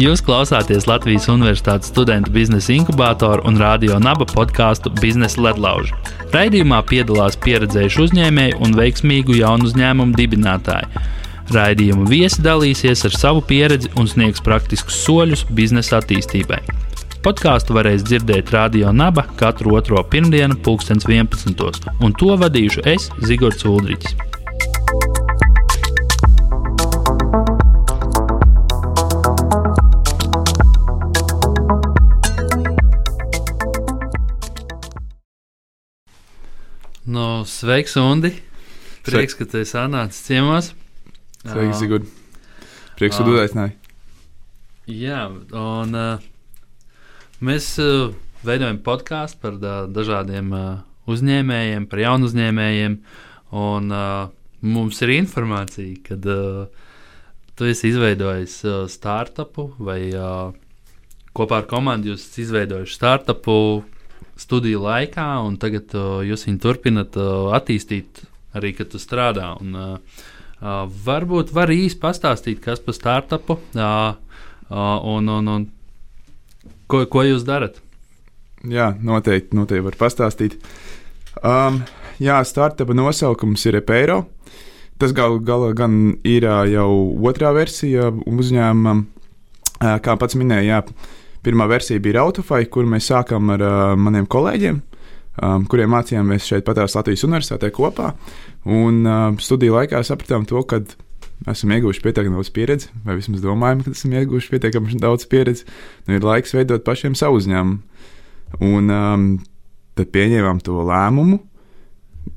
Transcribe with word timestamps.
Jūs 0.00 0.22
klausāties 0.24 0.86
Latvijas 0.88 1.26
Universitātes 1.28 1.90
studentu 1.92 2.32
biznesa 2.32 2.72
inkubatoru 2.72 3.42
un 3.44 3.58
radio 3.60 3.98
naba 4.00 4.24
podkāstu 4.24 4.88
Biznesa 4.96 5.42
ledlauži. 5.44 5.92
Raidījumā 6.32 6.78
piedalās 6.88 7.36
pieredzējuši 7.44 8.00
uzņēmēji 8.06 8.56
un 8.64 8.76
veiksmīgu 8.78 9.36
jaunu 9.42 9.68
uzņēmumu 9.68 10.16
dibinātāji. 10.16 10.88
Raidījuma 11.52 12.08
viesi 12.08 12.40
dalīsies 12.40 13.04
ar 13.10 13.18
savu 13.18 13.42
pieredzi 13.44 13.90
un 14.00 14.08
sniegs 14.08 14.40
praktiskus 14.46 15.02
soļus 15.04 15.44
biznesa 15.50 15.98
attīstībai. 15.98 16.62
Podkāstu 17.20 17.74
varēs 17.76 18.00
dzirdēt 18.00 18.48
Radio 18.54 18.94
Naba 18.96 19.26
katru 19.36 19.74
otro 19.76 20.00
pirmdienu, 20.08 20.54
2011. 20.64 21.90
un 22.00 22.14
to 22.16 22.32
vadīšu 22.40 22.80
es, 22.88 23.10
Zigorts 23.28 23.66
Ulrichs. 23.68 24.14
No, 37.04 37.44
sveiks, 37.44 38.00
Undi! 38.00 38.32
Prieks, 39.04 39.36
ka 39.36 39.44
tu 39.44 39.60
esi 39.60 39.76
atnācis 39.76 40.24
ciemos. 40.24 40.72
Sveiks, 41.44 41.84
Sigurd! 41.84 42.08
Prieks, 42.96 43.20
ka 43.20 43.28
tu 43.28 43.36
uzaicināji. 43.36 43.76
Jā, 44.88 45.26
un 45.52 45.92
uh, 45.92 46.30
mēs 47.44 47.72
uh, 47.82 48.12
veidojam 48.46 48.80
podkāstu 48.84 49.40
par 49.42 49.58
uh, 49.58 49.82
dažādiem 49.90 50.52
uh, 50.56 50.68
uzņēmējiem, 51.10 51.88
par 51.90 52.04
jaunu 52.04 52.30
uzņēmējiem. 52.30 52.96
Un 53.60 53.92
uh, 53.94 54.30
mums 54.62 55.00
ir 55.02 55.14
informācija, 55.16 55.96
ka 56.06 56.18
uh, 56.20 56.90
tu 57.58 57.68
esi 57.68 57.90
izveidojis 57.90 58.60
uh, 58.64 58.82
startupu 58.90 59.70
vai 59.82 60.00
uh, 60.14 60.52
kopā 61.36 61.62
ar 61.62 61.70
komandu 61.70 62.12
jūs 62.12 62.24
esat 62.24 62.44
izveidojuši 62.44 62.96
startupu 62.96 63.56
studiju 64.40 64.84
laikā, 64.86 65.28
un 65.44 65.58
tagad 65.60 65.94
uh, 65.98 66.20
jūs 66.26 66.46
viņu 66.48 66.62
turpināt 66.62 67.18
uh, 67.20 67.50
attīstīt 67.56 68.22
arī, 68.56 68.72
kad 68.76 68.90
tu 68.92 69.00
strādā. 69.02 69.52
Un, 69.60 69.76
uh, 69.76 70.22
uh, 70.60 70.86
varbūt 71.06 71.52
var 71.56 71.72
īsi 71.74 71.98
pastāstīt, 72.00 72.62
kas 72.64 72.82
par 72.84 72.96
startupu 72.96 73.58
uh, 73.58 74.16
uh, 74.70 74.96
un, 75.12 75.28
un, 75.28 75.52
un 75.56 75.68
ko, 76.90 77.04
ko 77.10 77.24
jūs 77.26 77.46
darat. 77.48 77.78
Jā, 78.68 78.90
noteikti, 79.00 79.56
noteikti 79.56 79.86
var 79.86 79.96
pastāstīt. 80.00 80.58
Um, 81.40 81.80
jā, 82.20 82.40
startupa 82.44 82.96
nosaukums 82.96 83.64
ir 83.70 83.78
Epeiro. 83.80 84.24
Tas 85.00 85.14
gal 85.16 85.38
galā 85.40 85.70
gan 85.72 86.18
ir 86.28 86.44
jau 86.68 86.90
otrā 87.24 87.54
versija 87.56 88.10
uzņēmumam, 88.12 89.06
kā 89.80 90.16
pats 90.20 90.36
minēja. 90.36 90.82
Jā, 90.82 90.82
Pirmā 91.40 91.64
versija 91.70 92.00
bija 92.04 92.20
Autofai, 92.20 92.66
kur 92.68 92.84
mēs 92.88 93.06
sākām 93.08 93.54
ar 93.54 93.62
uh, 93.64 93.76
maniem 93.96 94.26
kolēģiem, 94.28 94.80
um, 95.40 95.62
kuriem 95.70 95.94
mācījāmies 95.94 96.48
šeit 96.50 96.66
patās 96.66 96.96
Latvijas 96.98 97.24
universitātē 97.24 97.70
kopā. 97.72 98.10
Un 98.68 99.00
uh, 99.06 99.22
studiju 99.40 99.78
laikā 99.78 100.02
sapratām 100.04 100.44
to, 100.48 100.60
ka 100.68 100.82
esam 101.48 101.72
ieguvuši 101.72 102.02
pietiekami 102.04 102.36
daudz 102.36 102.50
pieredzes, 102.52 102.90
vai 103.06 103.16
vismaz 103.16 103.44
domājam, 103.44 103.84
ka 103.84 103.94
esam 103.94 104.16
ieguvuši 104.18 104.52
pietiekami 104.52 105.00
daudz 105.00 105.28
pieredzes. 105.30 105.68
Nu, 106.06 106.18
ir 106.18 106.26
laiks 106.26 106.52
veidot 106.56 106.84
pašiem 106.84 107.16
savu 107.18 107.40
uzņēmumu. 107.40 107.78
Un 108.66 108.90
um, 108.92 109.28
tad 109.96 110.10
pieņēmām 110.14 110.60
to 110.66 110.80
lēmumu, 110.88 111.38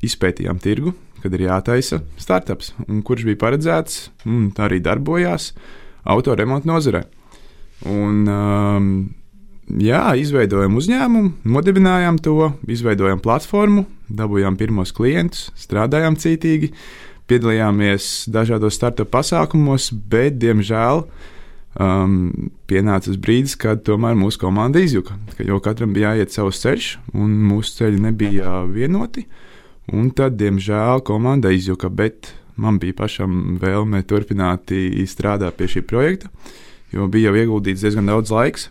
izpētījām 0.06 0.62
tirgu, 0.64 0.94
kad 1.24 1.34
ir 1.36 1.48
jātaisa 1.48 2.02
startups, 2.20 2.74
un 2.88 3.02
kurš 3.06 3.26
bija 3.30 3.42
paredzēts 3.46 4.08
un 4.28 4.52
arī 4.62 4.80
darbojās 4.84 5.52
autoremonta 6.04 6.70
nozarē. 6.70 7.04
Un, 7.90 8.24
um, 8.30 8.90
jā, 9.84 10.04
izveidojām 10.20 10.76
uzņēmumu, 10.80 11.32
nodibinājām 11.56 12.20
to, 12.24 12.52
izveidojām 12.72 13.24
platformu, 13.24 13.86
dabūjām 14.14 14.60
pirmos 14.60 14.94
klientus, 14.96 15.50
strādājām 15.60 16.20
cītīgi, 16.20 16.74
piedalījāmies 17.32 18.30
dažādos 18.34 18.78
startup 18.78 19.12
pasākumos, 19.14 19.90
bet, 20.12 20.38
diemžēl, 20.42 21.04
um, 21.80 22.18
pienāca 22.70 23.16
brīdis, 23.18 23.56
kad 23.60 23.84
tomēr 23.88 24.18
mūsu 24.20 24.42
komanda 24.42 24.82
izjuka. 24.84 25.18
Ka 25.38 25.48
jau 25.48 25.60
katram 25.64 25.96
bija 25.96 26.14
jāiet 26.14 26.36
savs 26.36 26.62
ceļš, 26.64 26.92
un 27.16 27.34
mūsu 27.50 27.80
ceļi 27.80 28.04
nebija 28.10 28.62
vienoti. 28.70 29.26
Un 29.94 30.12
tad, 30.16 30.38
diemžēl, 30.40 31.04
komanda 31.08 31.52
izjuka, 31.52 31.90
bet 31.92 32.32
man 32.56 32.78
bija 32.80 32.96
pašam 33.02 33.58
vēlme 33.62 34.04
turpināt 34.08 34.72
strādāt 35.10 35.58
pie 35.60 35.68
šī 35.76 35.84
projekta. 35.88 36.32
Jo 36.94 37.10
bija 37.12 37.32
jau 37.32 37.42
ieguldīts 37.42 37.84
diezgan 37.84 38.12
daudz 38.12 38.32
laiks. 38.32 38.70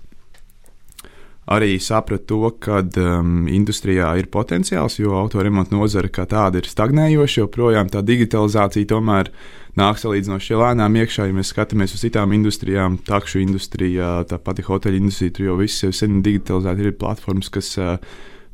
Arī 1.50 1.74
sapratu 1.82 2.22
to, 2.30 2.50
ka 2.62 2.78
um, 3.02 3.48
industrijā 3.50 4.12
ir 4.20 4.28
potenciāls, 4.30 5.00
jo 5.00 5.16
autoremonta 5.18 5.74
nozare 5.74 6.06
kā 6.06 6.22
tāda 6.30 6.60
ir 6.60 6.68
stagnējoša, 6.70 7.40
joprojām 7.40 7.88
tā 7.90 7.98
digitalizācija 8.06 8.86
tomēr 8.92 9.32
nāk 9.78 9.98
salīdzinoši 9.98 10.60
lēnām 10.60 10.98
iekšā. 11.00 11.26
Ja 11.26 11.34
mēs 11.34 11.50
skatāmies 11.50 11.96
uz 11.96 12.04
citām 12.04 12.30
industrijām, 12.36 13.00
takšu 13.08 13.42
industrijā, 13.42 14.12
tāpat 14.30 14.62
hoteļu 14.68 15.00
industrijā, 15.02 15.34
tur 15.34 15.48
jau 15.48 15.56
viss 15.58 15.82
jau 15.82 15.90
sen 15.90 16.20
digitalizēti, 16.22 16.86
ir 16.86 16.94
platformas, 17.00 17.50
kas 17.50 17.72
uh, 17.80 17.96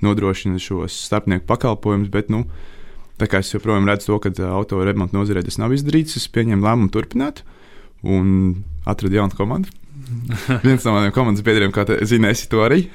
nodrošina 0.01 0.57
šos 0.63 0.97
starpnieku 1.11 1.45
pakalpojumus, 1.51 2.09
bet, 2.15 2.33
nu, 2.33 2.47
tā 3.21 3.29
kā 3.29 3.43
es 3.45 3.53
joprojām 3.53 3.91
redzu 3.91 4.15
to, 4.15 4.23
ka 4.25 4.33
uh, 4.33 4.49
autoremonta 4.63 5.19
nozarē 5.19 5.45
tas 5.45 5.61
nav 5.61 5.77
izdarīts, 5.77 6.17
es 6.17 6.31
pieņēmu 6.33 6.65
lēmumu 6.65 6.95
turpināt. 6.97 7.45
Un 8.07 8.63
atradu 8.89 9.21
jaunu 9.21 9.37
komandu. 9.37 9.75
Viens 10.67 10.85
no 10.87 10.95
maniem 10.95 11.15
komandas 11.15 11.45
biedriem, 11.47 11.73
kā 11.75 11.85
te 11.89 11.99
zini, 12.09 12.31
esi 12.33 12.49
to 12.51 12.63
arī. 12.65 12.87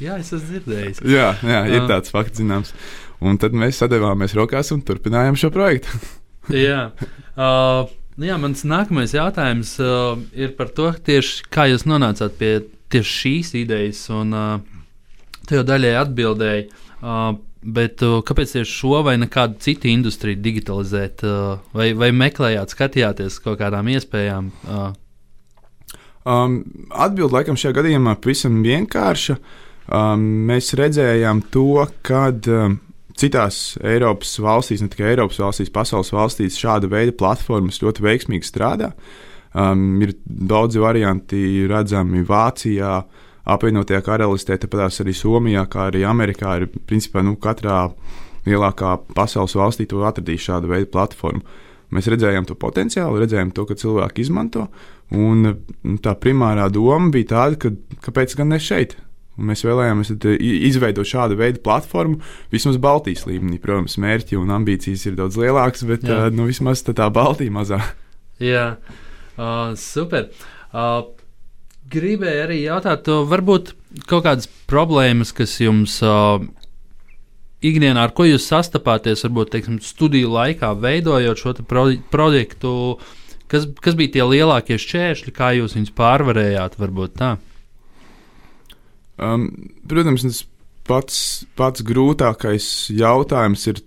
jā, 0.00 0.18
es 0.18 0.32
esmu 0.32 0.44
dzirdējis. 0.50 1.02
jā, 1.08 1.30
jā, 1.44 1.62
ir 1.72 1.88
tāds 1.90 2.12
fakts 2.14 2.40
zināms. 2.40 2.74
Un 3.24 3.38
tad 3.40 3.56
mēs 3.56 3.78
sadavāmies 3.80 4.34
rokās 4.36 4.72
un 4.74 4.82
turpinājām 4.84 5.38
šo 5.40 5.52
projektu. 5.54 6.00
jā. 6.66 6.90
Uh, 7.34 7.86
jā, 8.20 8.36
mans 8.40 8.64
nākamais 8.68 9.14
jautājums 9.16 9.76
uh, 9.82 10.18
ir 10.36 10.54
par 10.58 10.72
to, 10.76 10.90
tieši, 11.06 11.48
kā 11.52 11.68
jūs 11.70 11.86
nonācāt 11.88 12.36
pie 12.40 12.52
tieši 12.92 13.18
šīs 13.22 13.56
idejas. 13.64 14.04
Un, 14.14 14.36
uh, 14.36 14.86
te 15.48 15.60
jau 15.60 15.66
daļai 15.66 15.98
atbildēji. 16.04 16.70
Uh, 17.00 17.34
Bet 17.64 18.02
uh, 18.04 18.18
kāpēc 18.20 18.58
tieši 18.58 18.68
šo 18.68 18.98
vai 19.06 19.14
kādu 19.32 19.56
citu 19.64 19.88
industriju 19.88 20.36
digitalizēt? 20.44 21.22
Uh, 21.24 21.62
vai, 21.72 21.92
vai 21.96 22.10
meklējāt, 22.12 22.74
skatījāties 22.74 23.38
kaut 23.40 23.56
kādām 23.62 23.88
iespējām? 23.94 24.50
Uh? 24.68 24.90
Um, 26.24 26.62
Atbilde 26.88 27.36
laikam 27.36 27.58
šajā 27.60 27.76
gadījumā 27.80 28.16
pavisam 28.22 28.62
vienkārša. 28.64 29.36
Um, 29.92 30.22
mēs 30.48 30.72
redzējām 30.78 31.42
to, 31.52 31.84
ka 32.06 32.30
um, 32.32 32.78
citās 33.20 33.76
Eiropas 33.84 34.32
valstīs, 34.40 34.80
ne 34.80 34.88
tikai 34.92 35.12
Eiropas 35.12 35.42
valstīs, 35.42 35.72
pasaules 35.74 36.12
valstīs, 36.14 36.56
šāda 36.60 36.88
veida 36.90 37.12
platformas 37.16 37.82
ļoti 37.84 38.06
veiksmīgi 38.06 38.48
strādā. 38.48 38.94
Um, 39.54 40.00
ir 40.02 40.14
daudzi 40.24 40.80
varianti 40.82 41.42
redzami 41.70 42.24
Vācijā, 42.26 42.96
apvienotajā 43.44 44.00
karalistē, 44.02 44.56
tāpat 44.58 45.02
arī 45.04 45.12
Somijā, 45.14 45.66
kā 45.70 45.90
arī 45.90 46.06
Amerikā, 46.08 46.56
ir 46.62 46.70
principā 46.88 47.22
nu, 47.22 47.36
katrā 47.36 47.84
lielākā 48.48 48.96
pasaules 49.14 49.54
valstī 49.56 49.86
to 49.88 50.00
atradīs 50.08 50.48
šādu 50.48 50.72
veidu 50.72 50.88
platformu. 50.92 51.44
Mēs 51.94 52.08
redzējām 52.10 52.48
to 52.48 52.56
potenciālu, 52.58 53.20
redzējām 53.22 53.52
to, 53.54 53.66
ka 53.68 53.76
cilvēki 53.78 54.24
izmanto. 54.24 54.66
Un 55.12 55.42
nu, 55.44 55.96
tā 56.02 56.14
primārā 56.18 56.70
doma 56.72 57.10
bija 57.12 57.34
tāda, 57.34 57.58
ka 57.60 57.72
kāpēc 58.06 58.36
gan 58.38 58.54
ne 58.54 58.60
šeit? 58.62 58.96
Un 59.34 59.48
mēs 59.50 59.64
vēlējāmies 59.66 60.12
izveidot 60.70 61.08
šādu 61.10 61.36
veidu 61.40 61.58
platformu, 61.64 62.20
vismaz 62.54 62.78
Baltijas 62.82 63.24
līmenī. 63.26 63.58
Protams, 63.62 63.98
mērķi 64.00 64.38
un 64.38 64.52
ambīcijas 64.54 65.08
ir 65.10 65.18
daudz 65.18 65.38
lielākas, 65.40 65.82
bet 65.88 66.06
Jā. 66.06 66.28
uh, 66.28 66.34
nu, 66.34 66.46
vismaz 66.46 66.84
tā 66.86 67.08
Baltija 67.12 67.54
mazā. 67.54 67.80
Jā, 68.42 68.76
uh, 69.34 69.74
super. 69.78 70.30
Uh, 70.70 71.02
gribēju 71.90 72.44
arī 72.46 72.60
jautāt, 72.62 73.10
varbūt 73.10 73.74
kaut 74.10 74.24
kādas 74.26 74.48
problēmas, 74.70 75.34
kas 75.36 75.58
jums 75.62 75.98
uh, 76.06 76.38
ikdienā, 77.64 78.06
ar 78.06 78.14
ko 78.16 78.26
jūs 78.28 78.46
sastapāties, 78.50 79.24
varbūt 79.26 79.54
teiksim, 79.54 79.80
studiju 79.82 80.32
laikā, 80.34 80.72
veidojot 80.80 81.40
šo 81.40 81.54
pro 81.68 81.88
projektu, 82.12 82.74
kas, 83.54 83.68
kas 83.82 83.96
bija 83.98 84.16
tie 84.16 84.26
lielākie 84.26 84.78
šķēršļi, 84.82 85.34
kā 85.34 85.54
jūs 85.58 85.76
viņus 85.78 85.94
pārvarējāt, 85.96 86.78
varbūt 86.80 87.16
tā? 87.20 87.34
Um, 89.22 89.48
protams, 89.88 90.26
tas 90.26 90.42
pats, 90.88 91.18
pats 91.58 91.84
grūtākais 91.86 92.68
jautājums 92.94 93.68
ir, 93.70 93.82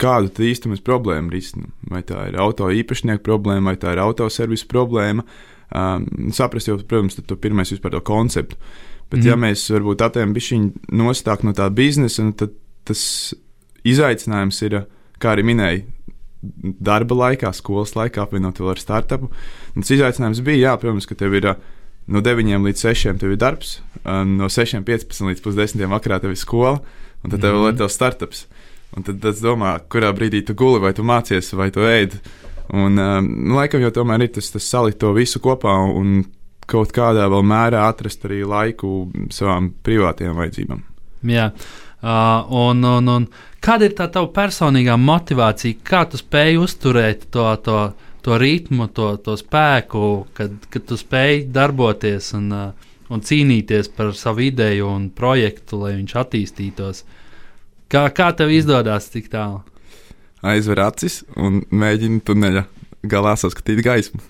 kādu 0.00 0.46
īstenībā 0.48 0.76
mēs 0.76 0.84
problēmu 0.84 1.32
risinām. 1.32 1.72
Vai 1.92 2.02
tā 2.06 2.28
ir 2.30 2.38
auto 2.40 2.70
īpašnieka 2.72 3.24
problēma, 3.24 3.72
vai 3.72 3.80
tā 3.80 3.94
ir 3.94 4.00
autoservisa 4.04 4.68
problēma. 4.70 5.26
Um, 5.70 6.06
saprast, 6.34 6.70
jau, 6.70 6.78
protams, 6.80 7.18
to 7.20 7.36
pirmais 7.38 7.72
vispār 7.72 7.94
to 7.94 8.00
konceptu. 8.04 8.56
Bet, 9.10 9.20
mm. 9.20 9.26
ja 9.28 9.36
mēs 9.38 9.66
varbūt 9.74 10.04
attēlojam 10.06 10.34
bišķiņu 10.36 10.96
nostāk 11.00 11.44
no 11.46 11.52
tā 11.56 11.66
biznesa, 11.74 12.24
nu, 12.24 12.34
tad 12.38 12.54
tas 12.88 13.02
izaicinājums 13.86 14.60
ir, 14.66 14.80
kā 15.20 15.34
arī 15.34 15.44
minēja, 15.50 15.84
darba 16.40 17.16
laikā, 17.18 17.52
skolas 17.56 17.92
laikā, 17.96 18.24
apvienot 18.24 18.60
vēl 18.60 18.72
ar 18.74 18.80
startupu. 18.80 19.28
Un 19.74 19.84
tas 19.84 19.92
izaicinājums 19.96 20.40
bija, 20.46 20.70
jā, 20.70 20.78
protams, 20.80 21.08
ka 21.08 21.18
tev 21.18 21.36
ir 21.36 21.50
no 22.10 22.22
9 22.24 22.64
līdz 22.66 22.86
6 22.88 23.20
tev 23.20 23.34
ir 23.34 23.40
darbs, 23.40 23.78
no 24.04 24.48
6, 24.50 24.80
15 24.86 25.28
līdz 25.28 25.60
10 25.60 25.92
vakarā 25.92 26.20
tev 26.22 26.34
ir 26.34 26.40
skola, 26.40 26.80
un 27.22 27.32
tad 27.32 27.44
tev 27.44 27.58
vēl 27.58 27.72
ir 27.72 27.80
tavs 27.80 27.98
startups. 27.98 28.46
Un 28.96 29.06
tad 29.06 29.22
es 29.30 29.38
domāju, 29.44 29.84
kurā 29.92 30.10
brīdī 30.16 30.40
tu 30.42 30.56
guli, 30.58 30.80
vai 30.82 30.90
tu 30.96 31.04
mācies, 31.06 31.52
vai 31.54 31.68
tu 31.70 31.84
ēdi. 31.86 32.18
Un, 32.74 32.98
um, 32.98 33.28
laikam 33.54 33.82
jau 33.84 33.92
tomēr 33.94 34.24
ir 34.26 34.32
tas, 34.34 34.50
tas 34.50 34.66
salikt 34.66 34.98
to 35.02 35.12
visu 35.14 35.38
kopā 35.42 35.76
un 35.94 36.24
kaut 36.70 36.92
kādā 36.94 37.26
vēl 37.30 37.44
mērā 37.46 37.84
atrast 37.90 38.26
arī 38.26 38.42
laiku 38.46 39.10
savām 39.34 39.72
privātajām 39.86 40.38
vajadzībām. 40.38 40.82
Jā. 41.30 41.50
Uh, 42.00 42.46
un, 42.56 42.82
un, 42.86 43.10
un 43.12 43.26
kāda 43.64 43.88
ir 43.88 43.96
tā 43.96 44.08
tava 44.12 44.30
personīgā 44.34 44.96
motivācija? 45.00 45.80
Kā 45.86 46.04
tu 46.10 46.20
spēj 46.20 46.58
uzturēt 46.62 47.26
to, 47.34 47.46
to, 47.64 47.78
to 48.24 48.38
ritmu, 48.40 48.88
to, 48.96 49.12
to 49.24 49.36
spēku, 49.40 50.04
kad, 50.36 50.56
kad 50.72 50.86
tu 50.88 50.98
spēj 51.00 51.44
darboties 51.52 52.32
un, 52.38 52.50
uh, 52.56 52.92
un 53.12 53.24
cīnīties 53.26 53.92
par 53.96 54.14
savu 54.18 54.46
ideju 54.48 54.88
un 54.90 55.08
projektu, 55.14 55.82
lai 55.84 55.96
viņš 55.98 56.16
attīstītos? 56.24 57.04
Kā, 57.90 58.06
kā 58.14 58.30
tev 58.38 58.52
izdodas 58.54 59.10
tik 59.12 59.30
tālu? 59.32 59.62
Aizver 60.46 60.80
acis 60.86 61.20
un 61.36 61.60
mēģini 61.68 62.22
tuneļa 62.24 62.64
galā 63.10 63.34
saskatīt 63.36 63.82
gaismu. 63.84 64.22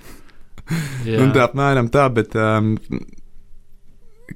nu, 1.06 1.30
tā 1.34 1.44
apmēram 1.44 1.90
tā, 1.92 2.06
bet 2.14 2.34
um, 2.38 2.72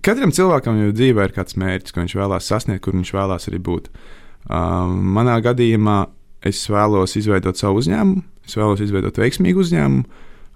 katram 0.05 0.35
cilvēkam 0.35 0.79
jau 0.85 0.93
dzīvē 0.95 1.27
ir 1.27 1.35
kāds 1.35 1.57
mērķis, 1.59 1.95
ko 1.95 2.05
viņš 2.05 2.15
vēlās 2.19 2.51
sasniegt, 2.51 2.85
kur 2.85 2.95
viņš 2.95 3.11
vēlās 3.17 3.51
arī 3.51 3.59
būt. 3.65 3.91
Um, 3.91 4.24
manā 4.49 5.39
gadījumā 5.45 5.99
es 6.45 6.61
vēlos 6.69 7.17
izveidot 7.17 7.57
savu 7.57 7.81
uzņēmumu, 7.81 8.23
es 8.45 8.57
vēlos 8.59 8.83
izveidot 8.85 9.19
veiksmīgu 9.21 9.65
uzņēmumu. 9.65 10.05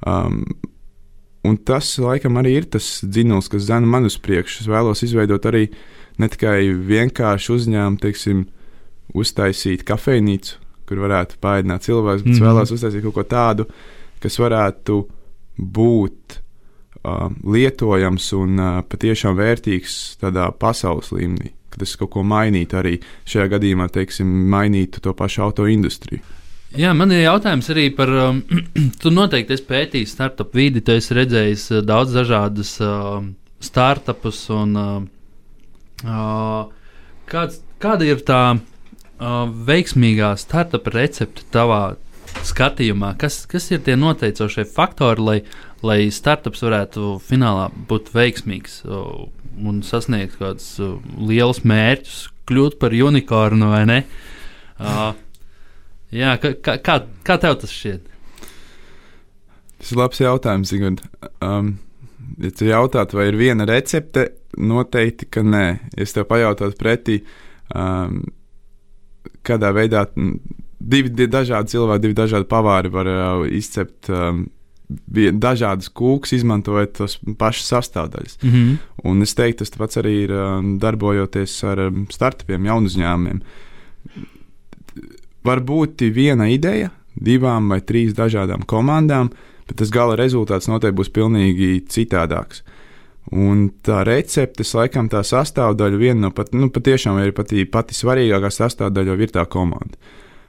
Um, 0.08 0.42
un 1.48 1.56
tas, 1.66 1.90
laikam, 2.02 2.36
arī 2.40 2.58
ir 2.60 2.68
tas 2.70 3.00
dzinulis, 3.04 3.48
kas 3.50 3.66
zina 3.68 3.88
man 3.88 4.08
uz 4.08 4.18
priekšu. 4.20 4.62
Es 4.64 4.70
vēlos 4.70 5.02
izveidot 5.06 5.48
arī 5.48 5.68
ne 6.20 6.28
tikai 6.28 6.68
vienkāršu 6.88 7.56
uzņēmumu, 7.56 8.00
teiksim, 8.02 8.44
uztaisīt 9.16 9.86
kafejnīcu, 9.88 10.58
kur 10.88 11.04
varētu 11.06 11.38
pāēdināt 11.42 11.86
cilvēkus, 11.88 12.24
bet 12.24 12.32
mm 12.34 12.38
-hmm. 12.40 12.48
vēlos 12.50 12.74
uztaisīt 12.76 13.04
kaut 13.06 13.14
ko 13.14 13.24
tādu, 13.24 13.68
kas 14.20 14.38
varētu 14.38 14.98
būt 15.58 16.38
uh, 16.38 17.28
lietojams 17.44 18.32
un 18.36 18.58
uh, 18.58 18.82
patiešām 18.84 19.36
vērtīgs 19.38 20.18
tādā 20.20 20.50
pasaules 20.52 21.12
līmenī. 21.12 21.57
Kad 21.78 21.86
es 21.86 21.94
kaut 22.00 22.10
ko 22.16 22.24
mainītu, 22.26 22.74
arī 22.80 22.96
šajā 23.28 23.46
gadījumā, 23.54 23.86
teiksim, 23.94 24.26
mainītu 24.50 25.02
to 25.04 25.14
pašu 25.14 25.44
auto 25.46 25.68
industriju. 25.70 26.24
Jā, 26.76 26.90
man 26.92 27.12
ir 27.14 27.22
jautājums 27.22 27.70
arī 27.72 27.86
par. 27.96 28.10
Um, 28.12 28.42
tu 29.00 29.12
noteikti 29.14 29.54
esi 29.54 29.64
pētījis 29.68 30.16
startup 30.16 30.56
vidi, 30.56 30.82
tu 30.84 30.96
esi 30.98 31.16
redzējis 31.16 31.68
uh, 31.70 31.84
daudz 31.86 32.16
dažādus 32.18 32.74
uh, 32.82 33.22
startupus. 33.64 34.42
Un, 34.52 34.74
uh, 34.76 34.98
uh, 36.02 36.98
kāds, 37.30 37.62
kāda 37.80 38.10
ir 38.10 38.20
tā 38.26 38.42
uh, 38.58 39.46
veiksmīgā 39.70 40.34
startup 40.42 40.90
recepte 40.92 41.46
tavā 41.54 41.96
skatījumā, 42.44 43.14
kas, 43.20 43.42
kas 43.48 43.70
ir 43.72 43.80
tie 43.86 43.96
noteicošie 43.96 44.66
faktori, 44.68 45.24
lai, 45.24 45.38
lai 45.86 45.98
startups 46.12 46.62
varētu 46.66 47.16
finālā 47.24 47.68
būt 47.88 48.12
veiksmīgs 48.14 48.82
un 49.66 49.80
sasniegt 49.86 50.38
kādus 50.40 50.76
lielus 51.18 51.62
mērķus, 51.66 52.20
kļūt 52.48 52.78
par 52.80 52.94
unikornu 52.94 53.72
vai 53.72 53.82
ne? 53.88 53.98
Uh, 54.78 55.10
jā, 56.14 56.36
kā, 56.42 56.54
kā, 56.62 57.00
kā 57.26 57.38
tev 57.42 57.58
tas 57.62 57.74
šķiet? 57.74 58.06
Tas 59.78 59.92
ir 59.94 60.00
labs 60.00 60.22
jautājums, 60.22 60.72
Zigund. 60.72 61.02
Um, 61.44 61.76
ja 62.42 62.50
tu 62.54 62.66
jautātu, 62.68 63.18
vai 63.20 63.28
ir 63.30 63.38
viena 63.38 63.66
recepte, 63.68 64.28
noteikti, 64.58 65.28
ka 65.30 65.44
nē. 65.46 65.66
Es 65.98 66.14
tev 66.16 66.26
pajautātu 66.30 66.78
pretī, 66.80 67.20
um, 67.74 68.22
kādā 69.46 69.70
veidā 69.76 70.06
divi, 70.16 71.10
divi 71.10 71.30
dažādi 71.30 71.74
cilvēki, 71.74 72.04
divi 72.06 72.18
dažādi 72.18 72.48
pavāri 72.50 72.92
var 72.94 73.10
uh, 73.12 73.44
izcept. 73.46 74.10
Um, 74.10 74.46
dažādas 74.88 75.90
kūkas, 75.92 76.32
izmantojot 76.38 76.94
tos 76.96 77.18
pašas 77.38 77.72
sastāvdaļas. 77.72 78.38
Mm 78.42 78.50
-hmm. 78.50 78.76
Un 79.04 79.22
es 79.22 79.34
teiktu, 79.34 79.64
tas 79.64 79.78
pats 79.78 79.96
arī 79.96 80.14
ir 80.24 80.32
um, 80.32 80.78
darbojoties 80.78 81.64
ar 81.64 81.78
um, 81.88 82.06
startupiem, 82.10 82.64
jaunu 82.64 82.86
uzņēmumiem. 82.86 83.40
Var 85.44 85.60
būt 85.60 86.12
viena 86.12 86.48
ideja, 86.48 86.90
divām 87.14 87.68
vai 87.68 87.80
trīs 87.80 88.14
dažādām 88.14 88.64
komandām, 88.66 89.30
bet 89.68 89.76
tas 89.76 89.90
gala 89.90 90.16
rezultāts 90.16 90.68
noteikti 90.68 90.96
būs 90.96 91.12
pilnīgi 91.12 91.84
citādāks. 91.88 92.62
Un 93.30 93.68
tā 93.84 94.04
recepte, 94.08 94.64
laikam, 94.74 95.08
tā 95.08 95.20
sastāvdaļa, 95.20 95.96
viena 96.00 96.20
no 96.20 96.30
pat, 96.30 96.54
nu, 96.56 96.70
patiešām 96.70 97.18
ir 97.20 97.34
pati, 97.36 97.66
pati 97.68 97.94
svarīgākā 97.94 98.50
sastāvdaļa, 98.50 99.18
ir 99.20 99.34
tā 99.34 99.44
komanda. 99.44 99.98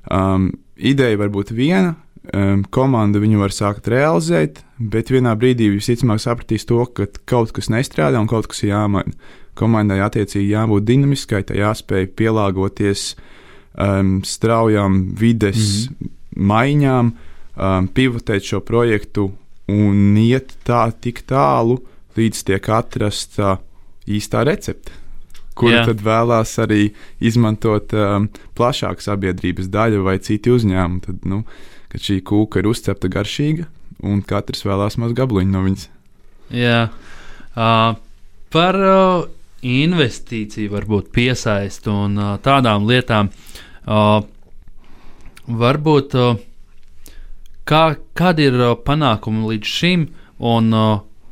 Um, 0.07 0.53
ideja 0.77 1.17
var 1.19 1.29
būt 1.29 1.51
viena, 1.51 1.97
um, 2.33 2.63
komanda 2.73 3.21
viņu 3.21 3.41
var 3.41 3.53
sākt 3.55 3.89
realizēt, 3.91 4.61
bet 4.79 5.11
vienā 5.13 5.35
brīdī 5.39 5.69
visticamāk 5.73 6.21
sapratīs 6.23 6.67
to, 6.69 6.81
ka 6.95 7.07
kaut 7.29 7.53
kas 7.55 7.71
nestrādā 7.73 8.21
un 8.21 8.29
kaut 8.29 8.49
kas 8.51 8.63
ir 8.63 8.73
jāmaina. 8.73 9.15
Komandai 9.59 9.99
attiecīgi 10.05 10.53
jābūt 10.53 10.85
dinamiskai, 10.87 11.41
tai 11.43 11.57
jāspēj 11.59 12.07
pielāgoties 12.15 13.09
um, 13.75 14.21
straujām 14.23 15.01
vides 15.19 15.89
mm 15.89 15.95
-hmm. 15.95 16.13
maiņām, 16.51 17.11
um, 17.11 17.87
pivotēt 17.87 18.43
šo 18.43 18.61
projektu 18.63 19.31
un 19.67 20.17
iet 20.17 20.55
tā 20.65 20.91
tik 21.01 21.25
tālu, 21.27 21.81
līdz 22.15 22.43
tiek 22.43 22.69
atrasta 22.69 23.57
īstā 24.07 24.45
recepte 24.47 24.91
kuru 25.59 25.75
Jā. 25.75 25.83
tad 25.89 26.03
vēlās 26.03 26.55
arī 26.63 26.89
izmantot 27.19 27.93
um, 27.97 28.29
plašāka 28.57 29.03
sabiedrības 29.03 29.69
daļa 29.71 30.03
vai 30.05 30.17
citi 30.23 30.53
uzņēmumi. 30.53 31.01
Tad, 31.05 31.25
nu, 31.29 31.43
kad 31.89 32.03
šī 32.05 32.19
kūka 32.25 32.61
ir 32.61 32.69
uzcepta 32.69 33.09
garšīga, 33.11 33.67
un 34.05 34.21
katrs 34.25 34.65
vēlās 34.67 34.99
maz 35.01 35.15
gabaliņu 35.17 35.53
no 35.53 35.63
viņas. 35.65 35.87
Jā, 36.55 36.79
uh, 36.89 37.97
par 38.53 38.79
uh, 38.81 39.27
investīciju, 39.65 40.71
varbūt 40.73 41.11
piesaistu 41.15 41.93
un 42.05 42.17
uh, 42.17 42.31
tādām 42.43 42.87
lietām. 42.89 43.31
Uh, 43.89 44.21
varbūt 45.49 46.15
uh, 46.17 46.39
kā, 47.69 47.83
kādi 48.17 48.49
ir 48.49 48.57
uh, 48.59 48.73
panākumi 48.85 49.53
līdz 49.53 49.77
šim, 49.77 50.09
un 50.39 50.73
uh, 50.73 50.89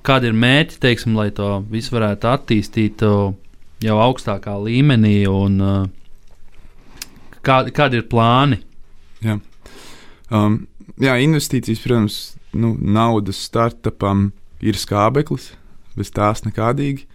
kādi 0.08 0.32
ir 0.32 0.38
mērķi, 0.38 0.80
teiksim, 0.84 1.18
lai 1.18 1.30
to 1.36 1.58
visu 1.72 1.96
varētu 1.98 2.32
attīstīt. 2.34 3.06
Uh, 3.06 3.36
jau 3.84 3.98
augstākā 4.02 4.56
līmenī, 4.62 5.20
un 5.30 5.62
uh, 5.62 5.84
kā, 7.46 7.62
kādi 7.74 8.02
ir 8.02 8.08
plāni? 8.10 8.60
Jā, 9.24 9.38
um, 10.34 10.60
jā 11.02 11.16
investīcijas, 11.24 11.84
protams, 11.84 12.20
nu, 12.58 12.76
naudas 12.80 13.40
startupam 13.48 14.32
ir 14.64 14.78
skābeklis, 14.80 15.52
bez 15.98 16.12
tās 16.14 16.44
nekādīgi. 16.46 17.08